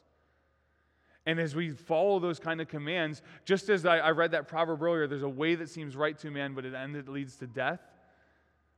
And 1.25 1.39
as 1.39 1.55
we 1.55 1.71
follow 1.71 2.19
those 2.19 2.39
kind 2.39 2.59
of 2.59 2.67
commands, 2.67 3.21
just 3.45 3.69
as 3.69 3.85
I, 3.85 3.97
I 3.97 4.11
read 4.11 4.31
that 4.31 4.47
proverb 4.47 4.81
earlier, 4.81 5.07
there's 5.07 5.23
a 5.23 5.29
way 5.29 5.55
that 5.55 5.69
seems 5.69 5.95
right 5.95 6.17
to 6.19 6.31
man, 6.31 6.53
but 6.53 6.65
it 6.65 6.73
ended 6.73 7.07
it 7.07 7.11
leads 7.11 7.37
to 7.37 7.47
death. 7.47 7.81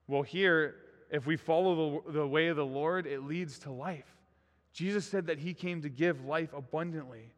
Well, 0.08 0.24
here, 0.24 0.76
if 1.10 1.26
we 1.26 1.38
follow 1.38 2.02
the, 2.06 2.12
the 2.14 2.28
way 2.28 2.48
of 2.48 2.56
the 2.56 2.66
Lord, 2.66 3.08
it 3.08 3.24
leads 3.24 3.60
to 3.60 3.72
life. 3.72 4.06
Jesus 4.74 5.06
said 5.06 5.28
that 5.28 5.40
He 5.40 5.54
came 5.54 5.82
to 5.82 5.90
give 5.90 6.26
life 6.26 6.54
abundantly. 6.54 7.34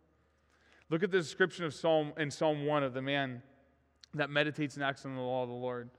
Look 0.90 1.04
at 1.04 1.12
the 1.12 1.20
description 1.20 1.64
of 1.66 1.74
Psalm 1.74 2.14
in 2.18 2.30
Psalm 2.30 2.66
1 2.66 2.84
of 2.84 2.94
the 2.94 3.02
man 3.02 3.42
that 4.14 4.30
meditates 4.30 4.76
and 4.76 4.84
acts 4.84 5.06
on 5.06 5.16
the 5.16 5.22
law 5.22 5.44
of 5.44 5.50
the 5.50 5.56
Lord. 5.56 5.90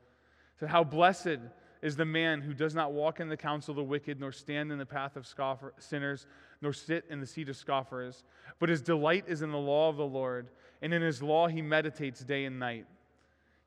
Said, 0.61 0.69
How 0.69 0.85
blessed 0.85 1.39
is 1.81 1.97
the 1.97 2.05
man 2.05 2.41
who 2.41 2.55
does 2.55 2.75
not 2.75 2.93
walk 2.93 3.19
in 3.19 3.29
the 3.29 3.37
counsel 3.37 3.73
of 3.73 3.77
the 3.77 3.83
wicked, 3.83 4.21
nor 4.21 4.31
stand 4.31 4.71
in 4.71 4.79
the 4.79 4.87
path 4.87 5.17
of 5.17 5.27
scoffer, 5.27 5.75
sinners, 5.79 6.27
nor 6.61 6.73
sit 6.73 7.05
in 7.11 7.21
the 7.21 7.27
seat 7.27 7.49
of 7.49 7.57
scoffers. 7.57 8.23
But 8.61 8.69
his 8.69 8.83
delight 8.83 9.25
is 9.27 9.43
in 9.43 9.51
the 9.51 9.59
law 9.59 9.89
of 9.89 9.97
the 9.97 10.07
Lord, 10.07 10.51
and 10.81 10.95
in 10.95 11.03
his 11.03 11.23
law 11.23 11.49
he 11.49 11.61
meditates 11.61 12.21
day 12.21 12.45
and 12.45 12.59
night. 12.59 12.87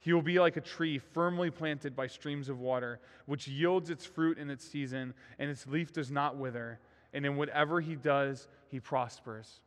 He 0.05 0.13
will 0.13 0.21
be 0.21 0.37
like 0.37 0.55
a 0.55 0.61
tree 0.61 0.99
firmly 0.99 1.49
planted 1.49 1.95
by 1.95 2.05
streams 2.05 2.47
of 2.47 2.59
water, 2.59 2.99
which 3.25 3.47
yields 3.47 3.89
its 3.89 4.05
fruit 4.05 4.37
in 4.37 4.51
its 4.51 4.63
season, 4.63 5.15
and 5.39 5.49
its 5.49 5.65
leaf 5.65 5.91
does 5.91 6.11
not 6.11 6.37
wither. 6.37 6.79
And 7.11 7.25
in 7.25 7.37
whatever 7.37 7.81
he 7.81 7.95
does, 7.95 8.47
he 8.67 8.79
prospers. 8.79 9.61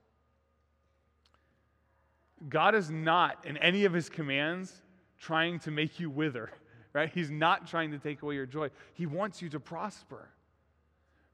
God 2.49 2.77
is 2.77 2.89
not, 2.89 3.45
in 3.45 3.57
any 3.57 3.85
of 3.85 3.93
his 3.93 4.09
commands, 4.09 4.81
trying 5.19 5.59
to 5.59 5.73
make 5.73 5.99
you 5.99 6.09
wither 6.09 6.53
right? 6.93 7.11
He's 7.13 7.33
not 7.33 7.67
trying 7.67 7.91
to 7.91 7.99
take 7.99 8.23
away 8.23 8.37
your 8.37 8.47
joy. 8.47 8.71
He 8.95 9.07
wants 9.07 9.43
you 9.43 9.49
to 9.49 9.59
prosper, 9.61 10.29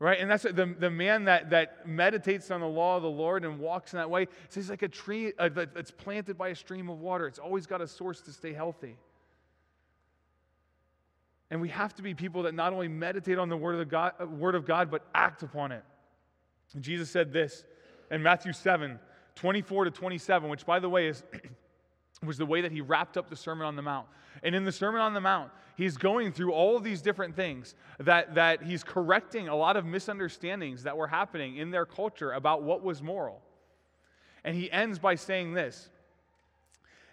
right? 0.04 0.20
And 0.20 0.30
that's 0.30 0.42
the, 0.42 0.74
the 0.78 0.90
man 0.90 1.24
that, 1.24 1.48
that 1.48 1.88
meditates 1.88 2.50
on 2.50 2.60
the 2.60 2.66
law 2.66 2.98
of 2.98 3.02
the 3.02 3.08
Lord 3.08 3.42
and 3.42 3.58
walks 3.58 3.94
in 3.94 3.96
that 3.96 4.10
way. 4.10 4.28
It's 4.44 4.54
he's 4.54 4.68
like 4.68 4.82
a 4.82 4.88
tree 4.88 5.32
uh, 5.38 5.48
that's 5.48 5.90
planted 5.90 6.36
by 6.36 6.48
a 6.48 6.54
stream 6.54 6.90
of 6.90 7.00
water. 7.00 7.26
It's 7.26 7.38
always 7.38 7.66
got 7.66 7.80
a 7.80 7.88
source 7.88 8.20
to 8.22 8.32
stay 8.32 8.52
healthy. 8.52 8.98
And 11.50 11.58
we 11.58 11.70
have 11.70 11.94
to 11.94 12.02
be 12.02 12.12
people 12.12 12.42
that 12.42 12.54
not 12.54 12.74
only 12.74 12.86
meditate 12.86 13.38
on 13.38 13.48
the 13.48 13.56
word 13.56 13.76
of, 13.76 13.78
the 13.78 13.86
God, 13.86 14.12
uh, 14.20 14.26
word 14.26 14.54
of 14.54 14.66
God, 14.66 14.90
but 14.90 15.06
act 15.14 15.42
upon 15.42 15.72
it. 15.72 15.82
Jesus 16.80 17.08
said 17.08 17.32
this 17.32 17.64
in 18.10 18.22
Matthew 18.22 18.52
7 18.52 18.98
24 19.36 19.86
to 19.86 19.90
27, 19.90 20.50
which, 20.50 20.66
by 20.66 20.80
the 20.80 20.88
way, 20.88 21.08
is 21.08 21.22
was 22.26 22.38
the 22.38 22.46
way 22.46 22.60
that 22.60 22.72
he 22.72 22.80
wrapped 22.80 23.16
up 23.16 23.28
the 23.28 23.36
Sermon 23.36 23.66
on 23.66 23.76
the 23.76 23.82
Mount. 23.82 24.06
And 24.42 24.54
in 24.54 24.64
the 24.64 24.72
Sermon 24.72 25.00
on 25.00 25.14
the 25.14 25.20
Mount, 25.20 25.50
he's 25.76 25.96
going 25.96 26.32
through 26.32 26.52
all 26.52 26.76
of 26.76 26.84
these 26.84 27.02
different 27.02 27.34
things 27.36 27.74
that, 27.98 28.34
that 28.34 28.62
he's 28.62 28.84
correcting 28.84 29.48
a 29.48 29.56
lot 29.56 29.76
of 29.76 29.84
misunderstandings 29.84 30.82
that 30.84 30.96
were 30.96 31.06
happening 31.06 31.56
in 31.56 31.70
their 31.70 31.86
culture 31.86 32.32
about 32.32 32.62
what 32.62 32.82
was 32.82 33.02
moral. 33.02 33.42
And 34.44 34.56
he 34.56 34.70
ends 34.70 34.98
by 34.98 35.14
saying 35.14 35.54
this 35.54 35.88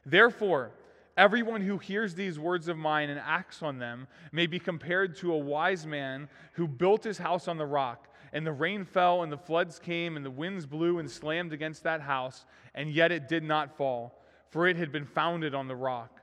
Therefore, 0.06 0.72
everyone 1.16 1.62
who 1.62 1.78
hears 1.78 2.16
these 2.16 2.40
words 2.40 2.68
of 2.68 2.78
mine 2.78 3.10
and 3.10 3.20
acts 3.20 3.62
on 3.62 3.78
them 3.80 4.08
may 4.32 4.48
be 4.48 4.60
compared 4.60 5.16
to 5.18 5.34
a 5.34 5.38
wise 5.38 5.86
man 5.86 6.28
who 6.54 6.68
built 6.68 7.04
his 7.04 7.18
house 7.18 7.48
on 7.48 7.58
the 7.58 7.66
rock. 7.66 8.08
And 8.34 8.48
the 8.48 8.54
rain 8.54 8.86
fell, 8.86 9.24
and 9.24 9.32
the 9.32 9.38
floods 9.38 9.78
came, 9.78 10.16
and 10.16 10.26
the 10.26 10.32
winds 10.32 10.66
blew 10.66 11.00
and 11.00 11.12
slammed 11.12 11.52
against 11.52 11.84
that 11.84 12.00
house, 12.00 12.46
and 12.74 12.90
yet 12.90 13.12
it 13.12 13.28
did 13.28 13.44
not 13.44 13.76
fall 13.76 14.21
for 14.52 14.68
it 14.68 14.78
had 14.78 14.92
been 14.92 15.06
founded 15.06 15.56
on 15.56 15.68
the 15.68 15.76
rock. 15.76 16.22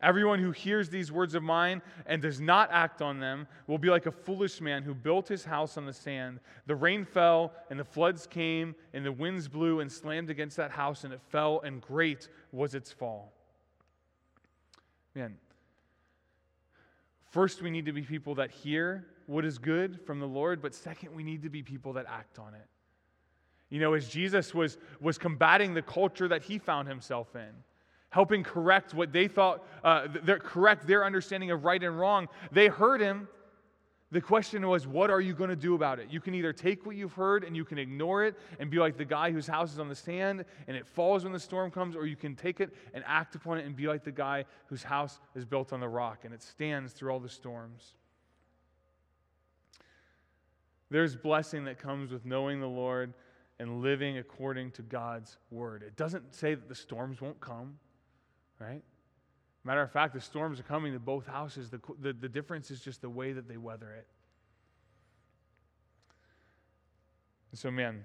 Everyone 0.00 0.38
who 0.38 0.50
hears 0.50 0.88
these 0.88 1.10
words 1.10 1.34
of 1.34 1.42
mine 1.42 1.80
and 2.06 2.20
does 2.20 2.40
not 2.40 2.68
act 2.70 3.00
on 3.00 3.20
them 3.20 3.46
will 3.66 3.78
be 3.78 3.88
like 3.88 4.06
a 4.06 4.12
foolish 4.12 4.60
man 4.60 4.82
who 4.82 4.94
built 4.94 5.28
his 5.28 5.44
house 5.44 5.76
on 5.76 5.86
the 5.86 5.92
sand. 5.92 6.40
The 6.66 6.74
rain 6.74 7.04
fell, 7.04 7.52
and 7.70 7.78
the 7.80 7.84
floods 7.84 8.26
came, 8.26 8.74
and 8.92 9.04
the 9.04 9.12
winds 9.12 9.48
blew 9.48 9.80
and 9.80 9.90
slammed 9.90 10.30
against 10.30 10.56
that 10.58 10.70
house, 10.70 11.04
and 11.04 11.12
it 11.12 11.20
fell, 11.30 11.60
and 11.60 11.80
great 11.80 12.28
was 12.52 12.74
its 12.74 12.92
fall. 12.92 13.32
Man, 15.14 15.36
first 17.30 17.62
we 17.62 17.70
need 17.70 17.86
to 17.86 17.92
be 17.92 18.02
people 18.02 18.34
that 18.34 18.50
hear 18.50 19.06
what 19.26 19.44
is 19.44 19.58
good 19.58 20.00
from 20.04 20.20
the 20.20 20.28
Lord, 20.28 20.60
but 20.60 20.74
second, 20.74 21.14
we 21.14 21.22
need 21.22 21.42
to 21.42 21.50
be 21.50 21.62
people 21.62 21.94
that 21.94 22.06
act 22.06 22.38
on 22.38 22.52
it. 22.54 22.66
You 23.74 23.80
know, 23.80 23.94
as 23.94 24.08
Jesus 24.08 24.54
was, 24.54 24.78
was 25.00 25.18
combating 25.18 25.74
the 25.74 25.82
culture 25.82 26.28
that 26.28 26.44
he 26.44 26.58
found 26.58 26.86
himself 26.86 27.34
in, 27.34 27.50
helping 28.10 28.44
correct 28.44 28.94
what 28.94 29.12
they 29.12 29.26
thought, 29.26 29.66
uh, 29.82 30.06
their, 30.22 30.38
correct 30.38 30.86
their 30.86 31.04
understanding 31.04 31.50
of 31.50 31.64
right 31.64 31.82
and 31.82 31.98
wrong, 31.98 32.28
they 32.52 32.68
heard 32.68 33.00
him. 33.00 33.26
The 34.12 34.20
question 34.20 34.64
was, 34.68 34.86
what 34.86 35.10
are 35.10 35.20
you 35.20 35.34
going 35.34 35.50
to 35.50 35.56
do 35.56 35.74
about 35.74 35.98
it? 35.98 36.06
You 36.08 36.20
can 36.20 36.36
either 36.36 36.52
take 36.52 36.86
what 36.86 36.94
you've 36.94 37.14
heard 37.14 37.42
and 37.42 37.56
you 37.56 37.64
can 37.64 37.78
ignore 37.78 38.22
it 38.22 38.36
and 38.60 38.70
be 38.70 38.78
like 38.78 38.96
the 38.96 39.04
guy 39.04 39.32
whose 39.32 39.48
house 39.48 39.72
is 39.72 39.80
on 39.80 39.88
the 39.88 39.96
sand 39.96 40.44
and 40.68 40.76
it 40.76 40.86
falls 40.86 41.24
when 41.24 41.32
the 41.32 41.40
storm 41.40 41.72
comes, 41.72 41.96
or 41.96 42.06
you 42.06 42.14
can 42.14 42.36
take 42.36 42.60
it 42.60 42.72
and 42.94 43.02
act 43.08 43.34
upon 43.34 43.58
it 43.58 43.66
and 43.66 43.74
be 43.74 43.88
like 43.88 44.04
the 44.04 44.12
guy 44.12 44.44
whose 44.66 44.84
house 44.84 45.18
is 45.34 45.44
built 45.44 45.72
on 45.72 45.80
the 45.80 45.88
rock 45.88 46.20
and 46.24 46.32
it 46.32 46.44
stands 46.44 46.92
through 46.92 47.10
all 47.10 47.18
the 47.18 47.28
storms. 47.28 47.94
There's 50.90 51.16
blessing 51.16 51.64
that 51.64 51.80
comes 51.80 52.12
with 52.12 52.24
knowing 52.24 52.60
the 52.60 52.68
Lord 52.68 53.14
and 53.58 53.82
living 53.82 54.18
according 54.18 54.72
to 54.72 54.82
God's 54.82 55.38
word. 55.50 55.82
It 55.82 55.96
doesn't 55.96 56.34
say 56.34 56.54
that 56.54 56.68
the 56.68 56.74
storms 56.74 57.20
won't 57.20 57.40
come, 57.40 57.78
right? 58.58 58.82
Matter 59.64 59.82
of 59.82 59.90
fact, 59.90 60.12
the 60.12 60.20
storms 60.20 60.60
are 60.60 60.64
coming 60.64 60.92
to 60.92 60.98
both 60.98 61.26
houses. 61.26 61.70
The, 61.70 61.80
the, 62.00 62.12
the 62.12 62.28
difference 62.28 62.70
is 62.70 62.80
just 62.80 63.00
the 63.00 63.08
way 63.08 63.32
that 63.32 63.48
they 63.48 63.56
weather 63.56 63.92
it. 63.92 64.06
And 67.50 67.58
so, 67.58 67.70
man, 67.70 68.04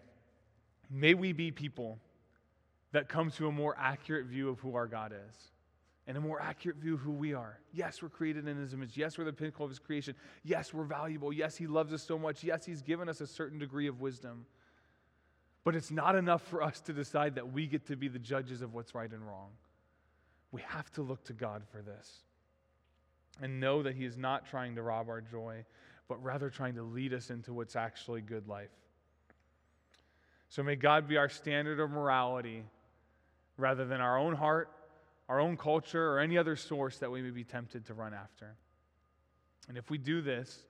may 0.89 1.15
we 1.15 1.33
be 1.33 1.51
people 1.51 1.99
that 2.91 3.09
come 3.09 3.31
to 3.31 3.47
a 3.47 3.51
more 3.51 3.75
accurate 3.77 4.27
view 4.27 4.49
of 4.49 4.59
who 4.59 4.75
our 4.75 4.87
God 4.87 5.11
is 5.11 5.51
and 6.07 6.17
a 6.17 6.21
more 6.21 6.41
accurate 6.41 6.77
view 6.77 6.95
of 6.95 7.01
who 7.01 7.11
we 7.11 7.33
are. 7.33 7.59
Yes, 7.71 8.01
we're 8.01 8.09
created 8.09 8.47
in 8.47 8.57
His 8.57 8.73
image. 8.73 8.97
Yes, 8.97 9.17
we're 9.17 9.25
the 9.25 9.33
pinnacle 9.33 9.65
of 9.65 9.69
His 9.69 9.79
creation. 9.79 10.15
Yes, 10.43 10.73
we're 10.73 10.85
valuable. 10.85 11.31
Yes, 11.31 11.55
He 11.55 11.67
loves 11.67 11.93
us 11.93 12.01
so 12.01 12.17
much. 12.17 12.43
Yes, 12.43 12.65
He's 12.65 12.81
given 12.81 13.07
us 13.07 13.21
a 13.21 13.27
certain 13.27 13.59
degree 13.59 13.87
of 13.87 14.01
wisdom. 14.01 14.45
But 15.63 15.75
it's 15.75 15.91
not 15.91 16.15
enough 16.15 16.41
for 16.43 16.63
us 16.63 16.79
to 16.81 16.93
decide 16.93 17.35
that 17.35 17.51
we 17.51 17.67
get 17.67 17.87
to 17.87 17.95
be 17.95 18.07
the 18.07 18.19
judges 18.19 18.61
of 18.61 18.73
what's 18.73 18.95
right 18.95 19.11
and 19.11 19.25
wrong. 19.25 19.49
We 20.51 20.61
have 20.61 20.91
to 20.93 21.01
look 21.01 21.23
to 21.25 21.33
God 21.33 21.63
for 21.71 21.81
this 21.81 22.23
and 23.41 23.59
know 23.59 23.83
that 23.83 23.95
He 23.95 24.05
is 24.05 24.17
not 24.17 24.47
trying 24.49 24.75
to 24.75 24.81
rob 24.81 25.09
our 25.09 25.21
joy, 25.21 25.65
but 26.07 26.21
rather 26.23 26.49
trying 26.49 26.75
to 26.75 26.83
lead 26.83 27.13
us 27.13 27.29
into 27.29 27.53
what's 27.53 27.75
actually 27.75 28.21
good 28.21 28.47
life. 28.47 28.69
So 30.49 30.63
may 30.63 30.75
God 30.75 31.07
be 31.07 31.17
our 31.17 31.29
standard 31.29 31.79
of 31.79 31.91
morality 31.91 32.63
rather 33.57 33.85
than 33.85 34.01
our 34.01 34.17
own 34.17 34.33
heart, 34.33 34.69
our 35.27 35.39
own 35.39 35.57
culture, 35.57 36.13
or 36.13 36.19
any 36.19 36.37
other 36.37 36.55
source 36.55 36.97
that 36.97 37.11
we 37.11 37.21
may 37.21 37.29
be 37.29 37.43
tempted 37.43 37.85
to 37.85 37.93
run 37.93 38.13
after. 38.13 38.55
And 39.67 39.77
if 39.77 39.91
we 39.91 39.99
do 39.99 40.21
this, 40.21 40.65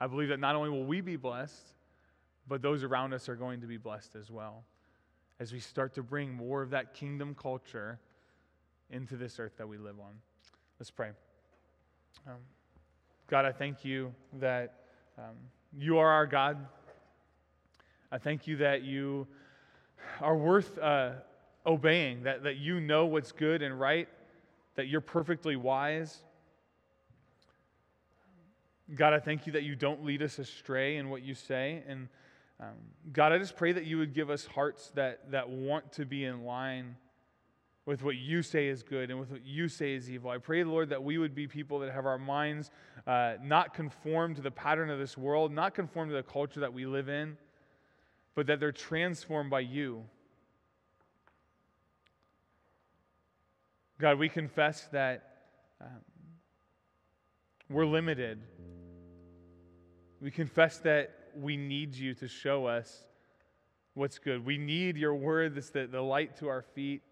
I 0.00 0.06
believe 0.06 0.30
that 0.30 0.40
not 0.40 0.56
only 0.56 0.70
will 0.70 0.86
we 0.86 1.02
be 1.02 1.16
blessed, 1.16 1.74
but 2.48 2.62
those 2.62 2.82
around 2.82 3.12
us 3.14 3.28
are 3.28 3.36
going 3.36 3.60
to 3.60 3.66
be 3.66 3.76
blessed 3.76 4.16
as 4.16 4.30
well 4.30 4.64
as 5.40 5.52
we 5.52 5.58
start 5.58 5.94
to 5.94 6.02
bring 6.02 6.32
more 6.32 6.62
of 6.62 6.70
that 6.70 6.94
kingdom 6.94 7.34
culture 7.34 7.98
into 8.90 9.16
this 9.16 9.40
earth 9.40 9.56
that 9.56 9.66
we 9.66 9.76
live 9.76 9.98
on. 9.98 10.12
Let's 10.78 10.90
pray. 10.90 11.10
Um, 12.26 12.34
God, 13.28 13.44
I 13.44 13.52
thank 13.52 13.84
you 13.84 14.14
that 14.34 14.74
um, 15.18 15.34
you 15.76 15.98
are 15.98 16.08
our 16.08 16.26
God. 16.26 16.64
I 18.10 18.18
thank 18.18 18.46
you 18.46 18.58
that 18.58 18.82
you 18.82 19.26
are 20.20 20.36
worth 20.36 20.78
uh, 20.78 21.12
obeying, 21.66 22.24
that, 22.24 22.44
that 22.44 22.56
you 22.56 22.78
know 22.78 23.06
what's 23.06 23.32
good 23.32 23.62
and 23.62 23.78
right, 23.80 24.08
that 24.74 24.88
you're 24.88 25.00
perfectly 25.00 25.56
wise. 25.56 26.18
God, 28.94 29.12
I 29.14 29.18
thank 29.18 29.46
you 29.46 29.52
that 29.54 29.62
you 29.62 29.74
don't 29.74 30.04
lead 30.04 30.22
us 30.22 30.38
astray 30.38 30.96
in 30.96 31.08
what 31.08 31.22
you 31.22 31.34
say. 31.34 31.82
And 31.88 32.08
um, 32.62 32.76
God, 33.12 33.32
I 33.32 33.38
just 33.38 33.56
pray 33.56 33.72
that 33.72 33.86
you 33.86 33.98
would 33.98 34.14
give 34.14 34.30
us 34.30 34.46
hearts 34.46 34.92
that, 34.94 35.32
that 35.32 35.48
want 35.48 35.92
to 35.94 36.06
be 36.06 36.24
in 36.24 36.44
line 36.44 36.94
with 37.86 38.04
what 38.04 38.14
you 38.14 38.40
say 38.40 38.68
is 38.68 38.84
good 38.84 39.10
and 39.10 39.18
with 39.18 39.32
what 39.32 39.44
you 39.44 39.68
say 39.68 39.94
is 39.94 40.08
evil. 40.08 40.30
I 40.30 40.38
pray, 40.38 40.62
Lord, 40.62 40.90
that 40.90 41.02
we 41.02 41.18
would 41.18 41.34
be 41.34 41.48
people 41.48 41.80
that 41.80 41.90
have 41.90 42.06
our 42.06 42.18
minds 42.18 42.70
uh, 43.04 43.34
not 43.42 43.74
conformed 43.74 44.36
to 44.36 44.42
the 44.42 44.52
pattern 44.52 44.90
of 44.90 45.00
this 45.00 45.18
world, 45.18 45.50
not 45.50 45.74
conformed 45.74 46.10
to 46.12 46.14
the 46.14 46.22
culture 46.22 46.60
that 46.60 46.72
we 46.72 46.86
live 46.86 47.08
in, 47.08 47.36
but 48.36 48.46
that 48.46 48.60
they're 48.60 48.70
transformed 48.70 49.50
by 49.50 49.60
you. 49.60 50.04
God, 53.98 54.20
we 54.20 54.28
confess 54.28 54.86
that 54.92 55.38
um, 55.80 55.88
we're 57.68 57.86
limited. 57.86 58.40
We 60.20 60.30
confess 60.30 60.78
that 60.78 61.21
we 61.36 61.56
need 61.56 61.94
you 61.94 62.14
to 62.14 62.28
show 62.28 62.66
us 62.66 63.04
what's 63.94 64.18
good. 64.18 64.44
We 64.44 64.58
need 64.58 64.96
your 64.96 65.14
word 65.14 65.54
that's 65.54 65.70
the, 65.70 65.86
the 65.86 66.00
light 66.00 66.36
to 66.38 66.48
our 66.48 66.62
feet 66.62 67.02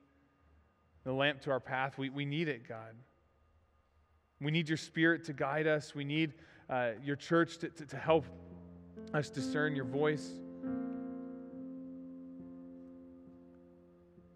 the 1.04 1.12
lamp 1.12 1.40
to 1.42 1.50
our 1.50 1.61
path. 1.61 1.98
We, 1.98 2.11
we 2.11 2.24
need 2.24 2.48
it, 2.48 2.68
God. 2.68 2.94
We 4.40 4.50
need 4.50 4.68
your 4.68 4.78
spirit 4.78 5.24
to 5.24 5.33
guide 5.33 5.66
us. 5.66 5.94
We 5.94 6.04
need 6.04 6.35
uh, 6.68 6.90
your 7.02 7.16
church 7.16 7.59
to, 7.59 7.68
to, 7.68 7.87
to 7.87 7.96
help 7.96 8.24
us 9.14 9.30
discern 9.30 9.74
your 9.74 9.85
voice. 9.85 10.30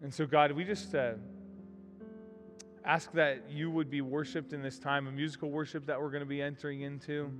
And 0.01 0.13
so, 0.13 0.25
God, 0.25 0.51
we 0.51 0.63
just 0.63 0.93
uh, 0.93 1.13
ask 2.83 3.11
that 3.13 3.49
you 3.49 3.71
would 3.71 3.89
be 3.89 4.01
worshiped 4.01 4.53
in 4.53 4.61
this 4.61 4.77
time 4.77 5.07
of 5.07 5.13
musical 5.13 5.49
worship 5.49 5.85
that 5.87 5.99
we're 5.99 6.11
going 6.11 6.21
to 6.21 6.29
be 6.29 6.41
entering 6.41 6.81
into. 6.81 7.31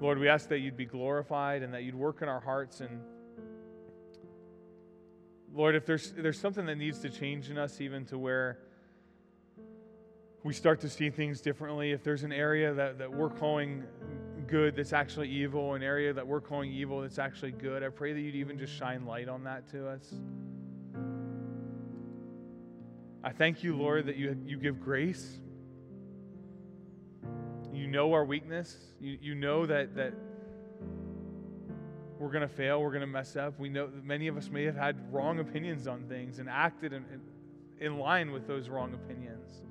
Lord, 0.00 0.18
we 0.18 0.28
ask 0.28 0.48
that 0.48 0.58
you'd 0.58 0.76
be 0.76 0.86
glorified 0.86 1.62
and 1.62 1.72
that 1.74 1.84
you'd 1.84 1.94
work 1.94 2.22
in 2.22 2.28
our 2.28 2.40
hearts 2.40 2.80
and 2.80 3.00
Lord, 5.54 5.76
if 5.76 5.86
there's, 5.86 6.10
there's 6.10 6.38
something 6.38 6.66
that 6.66 6.74
needs 6.76 6.98
to 7.00 7.08
change 7.08 7.48
in 7.48 7.58
us, 7.58 7.80
even 7.80 8.04
to 8.06 8.18
where 8.18 8.58
we 10.42 10.52
start 10.52 10.80
to 10.80 10.88
see 10.88 11.10
things 11.10 11.40
differently, 11.40 11.92
if 11.92 12.02
there's 12.02 12.24
an 12.24 12.32
area 12.32 12.74
that, 12.74 12.98
that 12.98 13.12
we're 13.12 13.30
calling 13.30 13.84
good 14.48 14.74
that's 14.74 14.92
actually 14.92 15.30
evil, 15.30 15.74
an 15.74 15.82
area 15.82 16.12
that 16.12 16.26
we're 16.26 16.40
calling 16.40 16.72
evil 16.72 17.02
that's 17.02 17.20
actually 17.20 17.52
good, 17.52 17.84
I 17.84 17.88
pray 17.88 18.12
that 18.12 18.20
you'd 18.20 18.34
even 18.34 18.58
just 18.58 18.74
shine 18.74 19.06
light 19.06 19.28
on 19.28 19.44
that 19.44 19.68
to 19.70 19.88
us. 19.88 20.12
I 23.22 23.30
thank 23.30 23.62
you, 23.62 23.76
Lord, 23.76 24.06
that 24.06 24.16
you, 24.16 24.36
you 24.44 24.58
give 24.58 24.80
grace. 24.80 25.38
Know 27.94 28.12
our 28.12 28.24
weakness. 28.24 28.76
You, 29.00 29.16
you 29.22 29.34
know 29.36 29.66
that, 29.66 29.94
that 29.94 30.14
we're 32.18 32.32
going 32.32 32.42
to 32.42 32.52
fail, 32.52 32.82
we're 32.82 32.90
going 32.90 33.02
to 33.02 33.06
mess 33.06 33.36
up. 33.36 33.56
We 33.56 33.68
know 33.68 33.88
many 34.02 34.26
of 34.26 34.36
us 34.36 34.50
may 34.50 34.64
have 34.64 34.74
had 34.74 34.96
wrong 35.12 35.38
opinions 35.38 35.86
on 35.86 36.02
things 36.08 36.40
and 36.40 36.48
acted 36.48 36.92
in, 36.92 37.04
in, 37.12 37.86
in 37.86 37.98
line 38.00 38.32
with 38.32 38.48
those 38.48 38.68
wrong 38.68 38.94
opinions. 38.94 39.62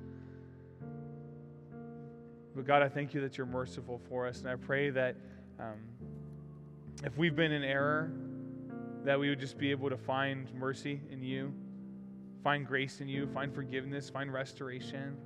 But 2.55 2.65
God, 2.65 2.81
I 2.81 2.87
thank 2.87 3.13
you 3.13 3.19
that 3.19 3.37
you're 3.37 3.45
merciful 3.45 3.99
for 4.07 4.25
us. 4.25 4.39
And 4.39 4.47
I 4.47 4.55
pray 4.55 4.89
that 4.91 5.17
um, 5.59 5.79
if 7.03 7.17
we've 7.17 7.35
been 7.35 7.51
in 7.51 7.65
error, 7.65 8.09
that 9.03 9.19
we 9.19 9.27
would 9.27 9.39
just 9.41 9.57
be 9.57 9.69
able 9.69 9.89
to 9.89 9.97
find 9.97 10.47
mercy 10.53 11.01
in 11.11 11.21
you, 11.21 11.53
find 12.41 12.65
grace 12.65 13.01
in 13.01 13.09
you, 13.09 13.27
find 13.33 13.53
forgiveness, 13.53 14.09
find 14.09 14.31
restoration, 14.31 15.17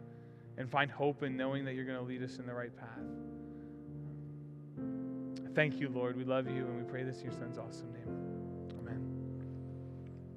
and 0.58 0.70
find 0.70 0.90
hope 0.92 1.24
in 1.24 1.38
knowing 1.38 1.66
that 1.66 1.74
you're 1.74 1.86
going 1.86 1.98
to 1.98 2.04
lead 2.04 2.24
us 2.24 2.38
in 2.38 2.46
the 2.46 2.54
right 2.54 2.76
path. 2.76 2.88
Thank 5.56 5.80
you, 5.80 5.90
Lord. 5.90 6.18
We 6.18 6.24
love 6.24 6.48
you, 6.48 6.66
and 6.66 6.78
we 6.78 6.84
pray 6.84 7.04
this 7.04 7.20
in 7.20 7.26
your 7.26 7.34
son's 7.34 7.58
awesome 7.58 7.92
name. 7.94 8.27